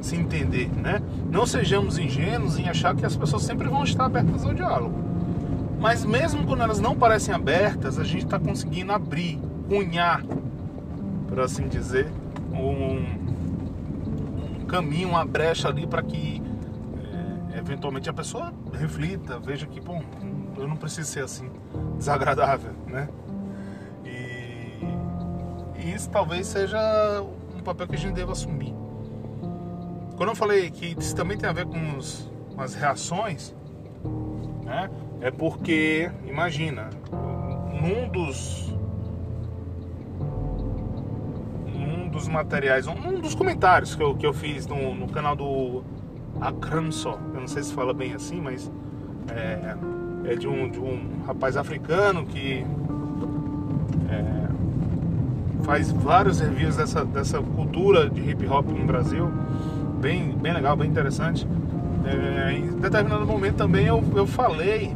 se 0.00 0.16
entender, 0.16 0.68
né? 0.76 1.00
Não 1.30 1.46
sejamos 1.46 1.98
ingênuos 1.98 2.58
em 2.58 2.68
achar 2.68 2.94
que 2.94 3.06
as 3.06 3.16
pessoas 3.16 3.42
sempre 3.42 3.68
vão 3.68 3.84
estar 3.84 4.04
abertas 4.04 4.44
ao 4.44 4.52
diálogo. 4.52 4.94
Mas 5.80 6.04
mesmo 6.04 6.44
quando 6.44 6.62
elas 6.62 6.80
não 6.80 6.94
parecem 6.94 7.34
abertas, 7.34 7.98
a 7.98 8.04
gente 8.04 8.24
está 8.24 8.38
conseguindo 8.38 8.92
abrir, 8.92 9.38
cunhar, 9.68 10.22
por 11.28 11.40
assim 11.40 11.68
dizer, 11.68 12.06
um, 12.52 13.23
caminho, 14.74 15.10
uma 15.10 15.24
brecha 15.24 15.68
ali 15.68 15.86
para 15.86 16.02
que 16.02 16.42
é, 17.52 17.58
eventualmente 17.58 18.10
a 18.10 18.12
pessoa 18.12 18.52
reflita, 18.72 19.38
veja 19.38 19.66
que, 19.66 19.80
bom, 19.80 20.02
eu 20.56 20.66
não 20.66 20.76
preciso 20.76 21.08
ser 21.08 21.22
assim 21.22 21.48
desagradável, 21.96 22.72
né? 22.88 23.08
E, 24.04 24.84
e 25.80 25.94
isso 25.94 26.10
talvez 26.10 26.48
seja 26.48 26.76
um 27.56 27.60
papel 27.60 27.86
que 27.86 27.94
a 27.94 27.98
gente 27.98 28.14
deva 28.14 28.32
assumir. 28.32 28.74
Quando 30.16 30.30
eu 30.30 30.34
falei 30.34 30.68
que 30.72 30.96
isso 30.98 31.14
também 31.14 31.38
tem 31.38 31.48
a 31.48 31.52
ver 31.52 31.66
com, 31.66 31.96
os, 31.96 32.28
com 32.52 32.60
as 32.60 32.74
reações, 32.74 33.54
né? 34.64 34.90
É 35.20 35.30
porque, 35.30 36.10
imagina, 36.26 36.90
num 37.80 38.08
dos 38.08 38.74
dos 42.14 42.28
materiais, 42.28 42.86
um 42.86 43.20
dos 43.20 43.34
comentários 43.34 43.96
que 43.96 44.02
eu, 44.02 44.14
que 44.14 44.24
eu 44.24 44.32
fiz 44.32 44.68
no, 44.68 44.94
no 44.94 45.08
canal 45.08 45.34
do 45.34 45.82
Akramso, 46.40 47.18
eu 47.34 47.40
não 47.40 47.48
sei 47.48 47.64
se 47.64 47.74
fala 47.74 47.92
bem 47.92 48.14
assim, 48.14 48.40
mas 48.40 48.70
é, 49.28 49.74
é 50.24 50.36
de, 50.36 50.46
um, 50.46 50.70
de 50.70 50.78
um 50.78 51.24
rapaz 51.26 51.56
africano 51.56 52.24
que 52.24 52.64
é, 54.08 55.64
faz 55.64 55.90
vários 55.90 56.38
reviews 56.38 56.76
dessa, 56.76 57.04
dessa 57.04 57.40
cultura 57.40 58.08
de 58.08 58.20
hip 58.30 58.46
hop 58.46 58.68
no 58.68 58.86
Brasil, 58.86 59.28
bem, 60.00 60.30
bem 60.30 60.52
legal, 60.52 60.76
bem 60.76 60.88
interessante. 60.88 61.46
É, 62.06 62.52
em 62.52 62.78
determinado 62.78 63.26
momento 63.26 63.56
também 63.56 63.86
eu, 63.86 64.04
eu 64.14 64.26
falei 64.26 64.94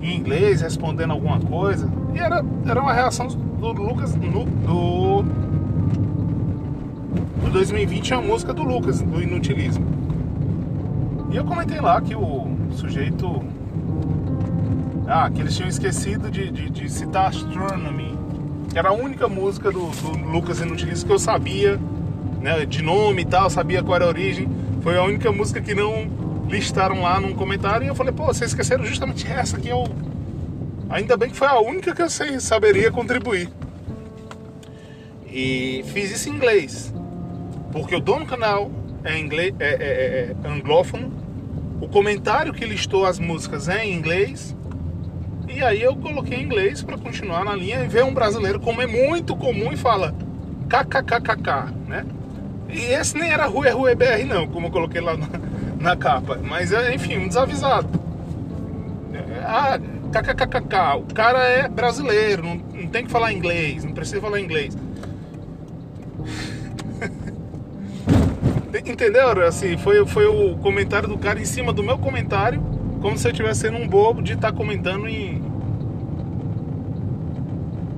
em 0.00 0.16
inglês, 0.16 0.60
respondendo 0.60 1.10
alguma 1.10 1.40
coisa, 1.40 1.90
e 2.14 2.18
era, 2.18 2.44
era 2.66 2.80
uma 2.80 2.92
reação 2.92 3.26
do 3.26 3.72
Lucas, 3.72 4.14
do, 4.14 5.24
do 7.52 7.58
2020, 7.58 8.14
a 8.14 8.20
música 8.22 8.54
do 8.54 8.62
Lucas, 8.62 9.02
do 9.02 9.22
Inutilismo. 9.22 9.84
E 11.30 11.36
eu 11.36 11.44
comentei 11.44 11.80
lá 11.80 12.00
que 12.00 12.14
o 12.14 12.48
sujeito. 12.74 13.44
Ah, 15.06 15.30
que 15.30 15.42
eles 15.42 15.54
tinham 15.54 15.68
esquecido 15.68 16.30
de, 16.30 16.50
de, 16.50 16.70
de 16.70 16.90
citar 16.90 17.26
Astronomy, 17.26 18.16
que 18.70 18.78
era 18.78 18.88
a 18.88 18.92
única 18.92 19.28
música 19.28 19.70
do, 19.70 19.90
do 19.90 20.30
Lucas 20.30 20.60
Inutilismo 20.60 21.06
que 21.06 21.12
eu 21.12 21.18
sabia, 21.18 21.78
né, 22.40 22.64
de 22.64 22.80
nome 22.80 23.20
e 23.20 23.24
tal, 23.26 23.50
sabia 23.50 23.82
qual 23.82 23.96
era 23.96 24.06
a 24.06 24.08
origem. 24.08 24.48
Foi 24.80 24.96
a 24.96 25.04
única 25.04 25.30
música 25.30 25.60
que 25.60 25.74
não 25.74 26.08
listaram 26.48 27.02
lá 27.02 27.20
num 27.20 27.34
comentário 27.34 27.84
e 27.84 27.88
eu 27.88 27.94
falei, 27.94 28.14
pô, 28.14 28.24
vocês 28.24 28.50
esqueceram 28.50 28.84
justamente 28.86 29.30
essa 29.30 29.60
que 29.60 29.68
eu. 29.68 29.84
Ainda 30.88 31.18
bem 31.18 31.28
que 31.28 31.36
foi 31.36 31.48
a 31.48 31.60
única 31.60 31.94
que 31.94 32.00
eu 32.00 32.08
sei, 32.08 32.40
saberia 32.40 32.90
contribuir. 32.90 33.50
E 35.26 35.84
fiz 35.92 36.10
isso 36.10 36.30
em 36.30 36.32
inglês. 36.32 36.92
Porque 37.72 37.96
o 37.96 38.00
dono 38.00 38.24
do 38.24 38.26
canal 38.26 38.70
é, 39.04 39.18
inglês, 39.18 39.54
é, 39.58 39.68
é, 39.68 40.34
é 40.44 40.48
anglófono. 40.48 41.10
O 41.80 41.88
comentário 41.88 42.52
que 42.52 42.64
listou 42.64 43.04
as 43.04 43.18
músicas 43.18 43.68
é 43.68 43.84
em 43.84 43.94
inglês. 43.94 44.56
E 45.48 45.62
aí 45.62 45.82
eu 45.82 45.96
coloquei 45.96 46.38
em 46.38 46.44
inglês 46.44 46.82
para 46.82 46.96
continuar 46.96 47.44
na 47.44 47.54
linha 47.54 47.84
e 47.84 47.88
ver 47.88 48.04
um 48.04 48.14
brasileiro, 48.14 48.60
como 48.60 48.80
é 48.80 48.86
muito 48.86 49.34
comum, 49.34 49.72
e 49.72 49.76
fala 49.76 50.14
kkkk, 50.68 51.72
né? 51.86 52.06
E 52.70 52.78
esse 52.78 53.18
nem 53.18 53.30
era 53.30 53.46
Rue 53.46 53.68
Rue 53.68 53.94
BR 53.94 54.24
não, 54.26 54.46
como 54.46 54.68
eu 54.68 54.70
coloquei 54.70 55.00
lá 55.00 55.16
na, 55.16 55.28
na 55.78 55.96
capa. 55.96 56.38
Mas 56.42 56.72
é, 56.72 56.94
enfim, 56.94 57.18
um 57.18 57.28
desavisado. 57.28 57.88
Ah, 59.44 59.78
kkkk, 60.12 60.98
o 60.98 61.14
cara 61.14 61.44
é 61.44 61.68
brasileiro, 61.68 62.42
não, 62.42 62.54
não 62.54 62.86
tem 62.86 63.04
que 63.04 63.10
falar 63.10 63.32
inglês, 63.32 63.84
não 63.84 63.92
precisa 63.92 64.20
falar 64.20 64.40
inglês. 64.40 64.76
Entendeu? 68.78 69.46
Assim, 69.46 69.76
foi, 69.76 70.04
foi 70.06 70.26
o 70.26 70.56
comentário 70.56 71.08
do 71.08 71.18
cara 71.18 71.40
em 71.40 71.44
cima 71.44 71.72
do 71.72 71.82
meu 71.82 71.98
comentário, 71.98 72.62
como 73.00 73.18
se 73.18 73.26
eu 73.26 73.32
estivesse 73.32 73.60
sendo 73.60 73.76
um 73.76 73.86
bobo 73.86 74.22
de 74.22 74.32
estar 74.32 74.50
tá 74.50 74.56
comentando 74.56 75.06
em, 75.06 75.42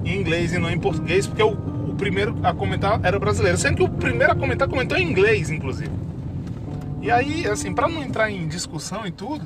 em 0.04 0.18
inglês 0.18 0.52
e 0.52 0.58
não 0.58 0.70
em 0.70 0.78
português, 0.78 1.26
porque 1.26 1.42
o, 1.42 1.52
o 1.52 1.94
primeiro 1.94 2.34
a 2.42 2.52
comentar 2.52 2.98
era 3.04 3.18
brasileiro, 3.18 3.56
sendo 3.56 3.76
que 3.76 3.82
o 3.84 3.88
primeiro 3.88 4.32
a 4.32 4.36
comentar 4.36 4.68
comentou 4.68 4.98
em 4.98 5.08
inglês, 5.08 5.48
inclusive. 5.50 5.92
E 7.00 7.10
aí, 7.10 7.46
assim, 7.46 7.72
para 7.72 7.86
não 7.86 8.02
entrar 8.02 8.30
em 8.30 8.48
discussão 8.48 9.06
e 9.06 9.10
tudo, 9.10 9.44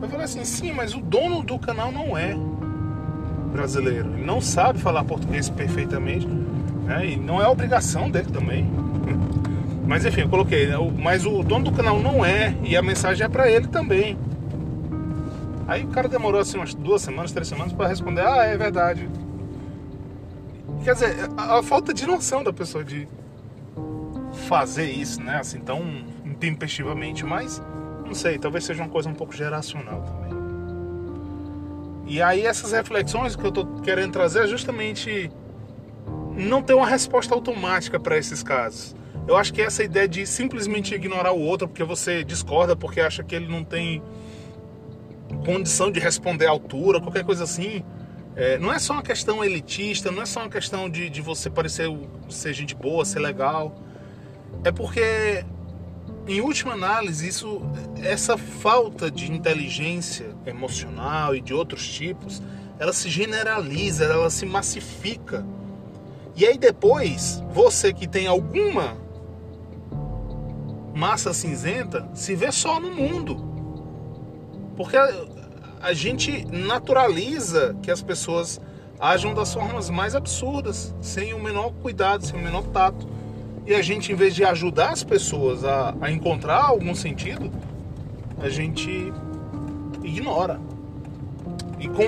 eu 0.00 0.08
falei 0.08 0.26
assim, 0.26 0.44
sim, 0.44 0.72
mas 0.72 0.94
o 0.94 1.00
dono 1.00 1.42
do 1.42 1.58
canal 1.58 1.90
não 1.90 2.16
é 2.16 2.36
brasileiro. 3.50 4.12
Ele 4.12 4.24
não 4.24 4.40
sabe 4.40 4.78
falar 4.78 5.04
português 5.04 5.48
perfeitamente, 5.48 6.26
né? 6.84 7.06
E 7.06 7.16
não 7.16 7.40
é 7.40 7.48
obrigação 7.48 8.10
dele 8.10 8.28
também. 8.30 8.70
Mas 9.86 10.04
enfim, 10.04 10.22
eu 10.22 10.28
coloquei, 10.28 10.66
né? 10.66 10.76
mas 10.98 11.26
o 11.26 11.42
dono 11.42 11.66
do 11.66 11.72
canal 11.72 12.00
não 12.00 12.24
é, 12.24 12.56
e 12.62 12.76
a 12.76 12.82
mensagem 12.82 13.24
é 13.24 13.28
para 13.28 13.50
ele 13.50 13.68
também. 13.68 14.18
Aí 15.66 15.84
o 15.84 15.88
cara 15.88 16.08
demorou 16.08 16.40
assim 16.40 16.56
umas 16.56 16.74
duas 16.74 17.02
semanas, 17.02 17.32
três 17.32 17.48
semanas 17.48 17.72
para 17.72 17.88
responder, 17.88 18.22
ah, 18.22 18.44
é 18.44 18.56
verdade. 18.56 19.08
Quer 20.82 20.94
dizer, 20.94 21.16
a, 21.36 21.62
falta 21.62 21.94
de 21.94 22.06
noção 22.06 22.42
da 22.44 22.52
pessoa 22.52 22.84
de 22.84 23.08
fazer 24.46 24.90
isso, 24.90 25.22
né? 25.22 25.38
Assim, 25.38 25.58
tão 25.60 25.82
intempestivamente, 26.24 27.24
mas 27.24 27.62
não 28.04 28.14
sei, 28.14 28.38
talvez 28.38 28.64
seja 28.64 28.82
uma 28.82 28.90
coisa 28.90 29.08
um 29.08 29.14
pouco 29.14 29.34
geracional 29.34 30.02
também. 30.02 30.34
E 32.06 32.20
aí 32.20 32.44
essas 32.44 32.72
reflexões 32.72 33.34
que 33.34 33.44
eu 33.44 33.50
tô 33.50 33.64
querendo 33.80 34.12
trazer 34.12 34.44
é 34.44 34.46
justamente 34.46 35.30
não 36.36 36.62
ter 36.62 36.74
uma 36.74 36.86
resposta 36.86 37.34
automática 37.34 37.98
para 37.98 38.18
esses 38.18 38.42
casos. 38.42 38.94
Eu 39.26 39.36
acho 39.36 39.52
que 39.52 39.62
essa 39.62 39.82
ideia 39.82 40.06
de 40.06 40.26
simplesmente 40.26 40.94
ignorar 40.94 41.32
o 41.32 41.40
outro 41.40 41.66
porque 41.66 41.82
você 41.82 42.22
discorda, 42.22 42.76
porque 42.76 43.00
acha 43.00 43.22
que 43.24 43.34
ele 43.34 43.48
não 43.48 43.64
tem 43.64 44.02
condição 45.44 45.90
de 45.90 45.98
responder 45.98 46.46
à 46.46 46.50
altura, 46.50 47.00
qualquer 47.00 47.24
coisa 47.24 47.44
assim, 47.44 47.82
é, 48.36 48.58
não 48.58 48.72
é 48.72 48.78
só 48.78 48.92
uma 48.92 49.02
questão 49.02 49.44
elitista, 49.44 50.10
não 50.10 50.22
é 50.22 50.26
só 50.26 50.40
uma 50.40 50.50
questão 50.50 50.90
de, 50.90 51.08
de 51.08 51.22
você 51.22 51.48
parecer 51.48 51.88
ser 52.28 52.52
gente 52.52 52.74
boa, 52.74 53.04
ser 53.04 53.20
legal. 53.20 53.74
É 54.62 54.70
porque 54.70 55.44
em 56.26 56.40
última 56.40 56.72
análise, 56.72 57.28
isso, 57.28 57.62
essa 58.02 58.36
falta 58.36 59.10
de 59.10 59.30
inteligência 59.30 60.34
emocional 60.46 61.34
e 61.34 61.40
de 61.40 61.54
outros 61.54 61.86
tipos, 61.86 62.42
ela 62.78 62.92
se 62.92 63.08
generaliza, 63.08 64.04
ela 64.04 64.30
se 64.30 64.44
massifica. 64.44 65.46
E 66.34 66.44
aí 66.44 66.58
depois, 66.58 67.42
você 67.52 67.92
que 67.92 68.06
tem 68.08 68.26
alguma 68.26 69.03
massa 70.94 71.32
cinzenta, 71.32 72.08
se 72.14 72.34
vê 72.34 72.52
só 72.52 72.78
no 72.78 72.90
mundo. 72.90 73.52
Porque 74.76 74.96
a, 74.96 75.08
a 75.80 75.92
gente 75.92 76.46
naturaliza 76.46 77.76
que 77.82 77.90
as 77.90 78.02
pessoas 78.02 78.60
ajam 78.98 79.34
das 79.34 79.52
formas 79.52 79.90
mais 79.90 80.14
absurdas, 80.14 80.94
sem 81.00 81.34
o 81.34 81.42
menor 81.42 81.72
cuidado, 81.82 82.24
sem 82.24 82.38
o 82.38 82.42
menor 82.42 82.62
tato 82.68 83.14
e 83.66 83.74
a 83.74 83.80
gente, 83.80 84.12
em 84.12 84.14
vez 84.14 84.34
de 84.34 84.44
ajudar 84.44 84.90
as 84.90 85.02
pessoas 85.02 85.64
a, 85.64 85.94
a 86.00 86.10
encontrar 86.10 86.64
algum 86.64 86.94
sentido, 86.94 87.50
a 88.38 88.48
gente 88.50 89.10
ignora. 90.02 90.60
E 91.80 91.88
com 91.88 92.04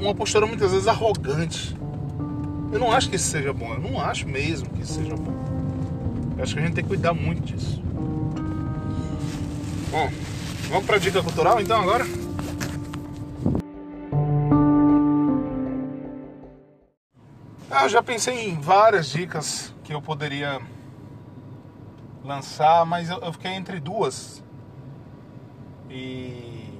uma 0.00 0.14
postura 0.14 0.46
muitas 0.46 0.70
vezes 0.70 0.86
arrogante. 0.86 1.74
Eu 2.70 2.78
não 2.78 2.92
acho 2.92 3.08
que 3.08 3.16
isso 3.16 3.28
seja 3.28 3.52
bom, 3.54 3.72
eu 3.72 3.80
não 3.80 4.00
acho 4.00 4.28
mesmo 4.28 4.68
que 4.68 4.82
isso 4.82 4.94
seja 4.94 5.14
bom. 5.14 5.32
Eu 6.36 6.42
acho 6.42 6.54
que 6.54 6.60
a 6.60 6.62
gente 6.62 6.74
tem 6.74 6.84
que 6.84 6.88
cuidar 6.88 7.14
muito 7.14 7.42
disso. 7.42 7.82
Bom, 9.92 10.08
vamos 10.70 10.86
para 10.86 10.96
a 10.96 10.98
dica 10.98 11.22
cultural 11.22 11.60
então 11.60 11.82
agora? 11.82 12.06
Ah, 17.70 17.84
eu 17.84 17.88
já 17.90 18.02
pensei 18.02 18.48
em 18.48 18.58
várias 18.58 19.10
dicas 19.10 19.74
que 19.84 19.92
eu 19.92 20.00
poderia 20.00 20.62
lançar, 22.24 22.86
mas 22.86 23.10
eu, 23.10 23.32
fiquei 23.34 23.50
entre 23.50 23.78
duas. 23.80 24.42
E 25.90 26.70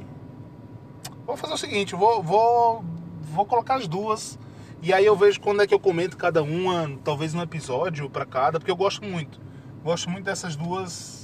vou 1.26 1.36
fazer 1.36 1.52
o 1.52 1.58
seguinte, 1.58 1.94
vou, 1.94 2.22
vou, 2.22 2.82
vou 3.20 3.44
colocar 3.44 3.74
as 3.74 3.86
duas 3.86 4.38
e 4.80 4.90
aí 4.90 5.04
eu 5.04 5.14
vejo 5.14 5.38
quando 5.38 5.60
é 5.60 5.66
que 5.66 5.74
eu 5.74 5.78
comento 5.78 6.16
cada 6.16 6.42
uma, 6.42 6.90
talvez 7.04 7.34
um 7.34 7.42
episódio 7.42 8.08
para 8.08 8.24
cada, 8.24 8.58
porque 8.58 8.70
eu 8.70 8.76
gosto 8.76 9.04
muito. 9.04 9.38
Gosto 9.84 10.08
muito 10.08 10.24
dessas 10.24 10.56
duas 10.56 11.21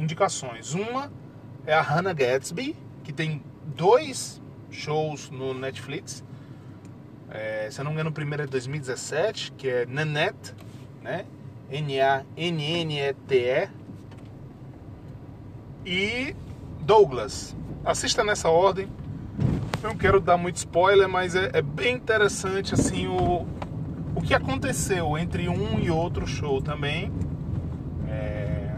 indicações. 0.00 0.74
Uma 0.74 1.12
é 1.66 1.74
a 1.74 1.80
Hannah 1.80 2.12
Gatsby, 2.12 2.76
que 3.04 3.12
tem 3.12 3.42
dois 3.64 4.40
shows 4.70 5.30
no 5.30 5.52
Netflix. 5.54 6.24
É, 7.28 7.68
se 7.70 7.80
eu 7.80 7.84
não 7.84 7.90
me 7.92 7.96
engano, 7.96 8.10
o 8.10 8.12
primeiro 8.12 8.42
é 8.42 8.46
2017, 8.46 9.52
que 9.52 9.68
é 9.68 9.86
Nanette, 9.86 10.54
né? 11.02 11.26
N-A-N-N-E-T-E. 11.70 13.68
E 15.86 16.36
Douglas. 16.80 17.56
Assista 17.84 18.24
nessa 18.24 18.48
ordem. 18.48 18.88
Não 19.82 19.96
quero 19.96 20.20
dar 20.20 20.36
muito 20.36 20.56
spoiler, 20.56 21.08
mas 21.08 21.34
é, 21.34 21.50
é 21.54 21.62
bem 21.62 21.94
interessante 21.96 22.74
assim 22.74 23.06
o, 23.06 23.46
o 24.14 24.20
que 24.20 24.34
aconteceu 24.34 25.16
entre 25.16 25.48
um 25.48 25.78
e 25.78 25.90
outro 25.90 26.26
show 26.26 26.60
também. 26.60 27.10
É, 28.08 28.74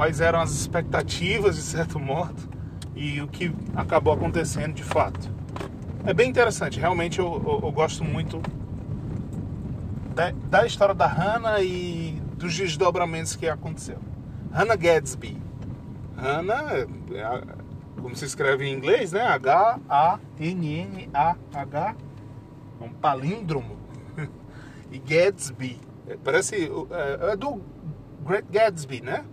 quais 0.00 0.22
eram 0.22 0.40
as 0.40 0.52
expectativas, 0.52 1.56
de 1.56 1.62
certo 1.62 2.00
modo, 2.00 2.48
e 2.96 3.20
o 3.20 3.28
que 3.28 3.54
acabou 3.76 4.14
acontecendo 4.14 4.72
de 4.72 4.82
fato. 4.82 5.30
É 6.06 6.14
bem 6.14 6.30
interessante, 6.30 6.80
realmente 6.80 7.18
eu, 7.18 7.26
eu, 7.26 7.60
eu 7.64 7.70
gosto 7.70 8.02
muito 8.02 8.40
da, 10.14 10.30
da, 10.48 10.64
história 10.64 10.94
da 10.94 11.06
Hannah 11.06 11.60
e 11.60 12.18
dos 12.34 12.56
desdobramentos 12.56 13.36
que 13.36 13.46
aconteceu. 13.46 13.98
Hannah 14.50 14.74
Gadsby. 14.74 15.36
Hannah, 16.16 16.78
é 16.78 17.42
como 18.00 18.16
se 18.16 18.24
escreve 18.24 18.64
em 18.64 18.72
inglês, 18.72 19.12
né? 19.12 19.20
H-A-N-N-A-H. 19.26 20.16
É 22.80 22.84
um 22.84 22.88
palíndromo. 22.88 23.76
e 24.90 24.98
Gadsby. 24.98 25.78
Parece. 26.24 26.72
É, 26.90 27.32
é 27.32 27.36
do 27.36 27.60
Great 28.24 28.46
Gatsby, 28.50 29.02
né? 29.02 29.26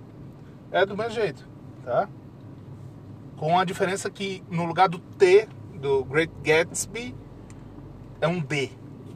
É 0.71 0.85
do 0.85 0.97
mesmo 0.97 1.13
jeito, 1.13 1.47
tá? 1.83 2.09
Com 3.37 3.57
a 3.57 3.63
diferença 3.63 4.09
que 4.09 4.43
no 4.49 4.65
lugar 4.65 4.89
do 4.89 4.99
T 4.99 5.47
do 5.75 6.03
Great 6.03 6.33
Gatsby 6.43 7.15
é 8.19 8.27
um 8.27 8.41
B. 8.41 8.71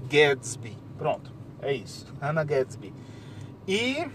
Gatsby. 0.07 0.77
Pronto, 0.97 1.31
é 1.61 1.73
isso. 1.73 2.13
Hannah 2.21 2.43
Gatsby. 2.43 2.93
E 3.67 4.07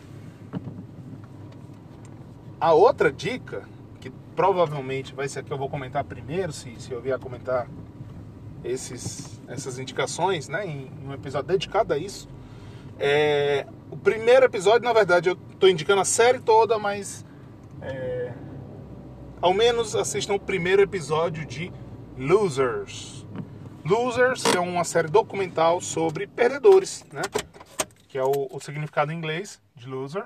a 2.61 2.73
outra 2.73 3.13
dica, 3.13 3.65
que 4.01 4.11
provavelmente 4.35 5.15
vai 5.15 5.29
ser 5.29 5.41
a 5.41 5.43
que 5.43 5.53
eu 5.53 5.59
vou 5.59 5.69
comentar 5.69 6.05
primeiro, 6.05 6.53
se, 6.53 6.75
se 6.79 6.93
eu 6.93 7.01
vier 7.01 7.17
a 7.17 7.19
comentar 7.19 7.69
esses, 8.65 9.41
essas 9.47 9.79
indicações, 9.79 10.49
né, 10.49 10.67
em, 10.67 10.91
em 11.03 11.09
um 11.09 11.13
episódio 11.13 11.49
dedicado 11.49 11.93
a 11.93 11.99
isso, 11.99 12.29
é, 12.99 13.67
o 13.91 13.97
primeiro 13.97 14.47
episódio, 14.47 14.83
na 14.83 14.93
verdade, 14.93 15.29
eu 15.29 15.39
estou 15.53 15.69
indicando 15.69 16.01
a 16.01 16.05
série 16.05 16.41
toda, 16.41 16.79
mas 16.79 17.26
é, 17.87 18.35
ao 19.41 19.55
menos 19.55 19.95
assistam 19.95 20.35
o 20.35 20.41
primeiro 20.41 20.83
episódio 20.83 21.47
de 21.47 21.73
Losers. 22.19 23.25
Losers 23.85 24.45
é 24.47 24.59
uma 24.59 24.83
série 24.83 25.09
documental 25.09 25.81
sobre 25.81 26.27
perdedores, 26.27 27.05
né? 27.13 27.23
Que 28.09 28.19
é 28.19 28.25
o, 28.25 28.49
o 28.51 28.61
significado 28.61 29.13
em 29.13 29.17
inglês 29.17 29.63
de 29.75 29.87
loser. 29.87 30.25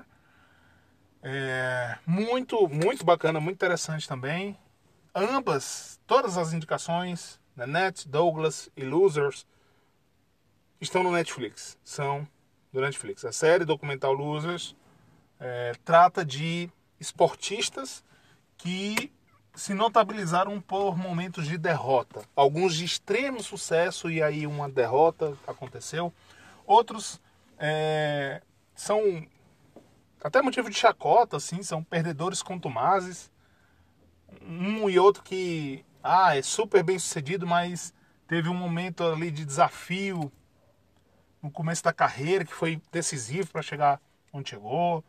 É 1.21 1.97
muito, 2.07 2.67
muito 2.67 3.05
bacana, 3.05 3.39
muito 3.39 3.57
interessante 3.57 4.07
também. 4.07 4.57
Ambas, 5.13 5.99
todas 6.07 6.37
as 6.37 6.53
indicações, 6.53 7.39
né, 7.55 7.67
Net, 7.67 8.07
Douglas 8.07 8.71
e 8.75 8.83
Losers, 8.83 9.45
estão 10.79 11.03
no 11.03 11.11
Netflix. 11.11 11.77
São 11.83 12.27
do 12.73 12.81
Netflix. 12.81 13.23
A 13.23 13.31
série 13.31 13.65
documental 13.65 14.13
Losers 14.13 14.75
é, 15.39 15.73
trata 15.83 16.25
de 16.25 16.71
esportistas 17.01 18.03
que 18.57 19.11
se 19.55 19.73
notabilizaram 19.73 20.61
por 20.61 20.95
momentos 20.95 21.47
de 21.47 21.57
derrota. 21.57 22.21
Alguns 22.35 22.75
de 22.75 22.85
extremo 22.85 23.43
sucesso 23.43 24.09
e 24.09 24.21
aí 24.21 24.47
uma 24.47 24.69
derrota 24.69 25.35
aconteceu. 25.45 26.13
Outros 26.65 27.19
é, 27.57 28.41
são 28.75 29.27
até 30.23 30.41
motivo 30.41 30.69
de 30.69 30.77
chacota, 30.77 31.37
assim, 31.37 31.63
são 31.63 31.83
perdedores 31.83 32.43
contumazes. 32.43 33.31
Um 34.41 34.89
e 34.89 34.97
outro 34.97 35.23
que 35.23 35.83
ah, 36.03 36.37
é 36.37 36.41
super 36.41 36.83
bem 36.83 36.97
sucedido, 36.97 37.45
mas 37.45 37.93
teve 38.27 38.47
um 38.47 38.53
momento 38.53 39.03
ali 39.03 39.31
de 39.31 39.43
desafio 39.43 40.31
no 41.41 41.49
começo 41.49 41.83
da 41.83 41.91
carreira 41.91 42.45
que 42.45 42.53
foi 42.53 42.79
decisivo 42.91 43.51
para 43.51 43.63
chegar 43.63 43.99
onde 44.31 44.51
chegou. 44.51 45.03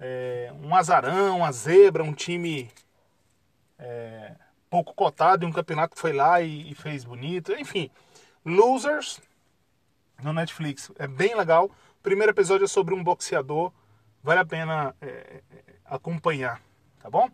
É, 0.00 0.50
um 0.62 0.74
azarão, 0.74 1.38
uma 1.38 1.52
zebra, 1.52 2.02
um 2.02 2.14
time 2.14 2.70
é, 3.78 4.32
pouco 4.70 4.94
cotado 4.94 5.44
em 5.44 5.48
um 5.48 5.52
campeonato 5.52 5.94
que 5.94 6.00
foi 6.00 6.12
lá 6.12 6.40
e, 6.40 6.70
e, 6.70 6.74
fez 6.74 7.04
bonito. 7.04 7.52
Enfim, 7.52 7.90
Losers 8.44 9.20
no 10.22 10.32
Netflix. 10.32 10.90
É 10.98 11.06
bem 11.06 11.34
legal. 11.34 11.66
O 11.66 12.02
primeiro 12.02 12.32
episódio 12.32 12.64
é 12.64 12.68
sobre 12.68 12.94
um 12.94 13.02
boxeador. 13.02 13.72
Vale 14.22 14.40
a 14.40 14.44
pena 14.44 14.94
é, 15.00 15.06
é, 15.06 15.42
acompanhar, 15.84 16.60
tá 17.00 17.10
bom? 17.10 17.28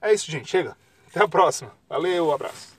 É 0.00 0.12
isso, 0.12 0.30
gente. 0.30 0.48
Chega. 0.48 0.76
Até 1.08 1.24
a 1.24 1.28
próxima. 1.28 1.72
Valeu, 1.88 2.32
abraço. 2.32 2.78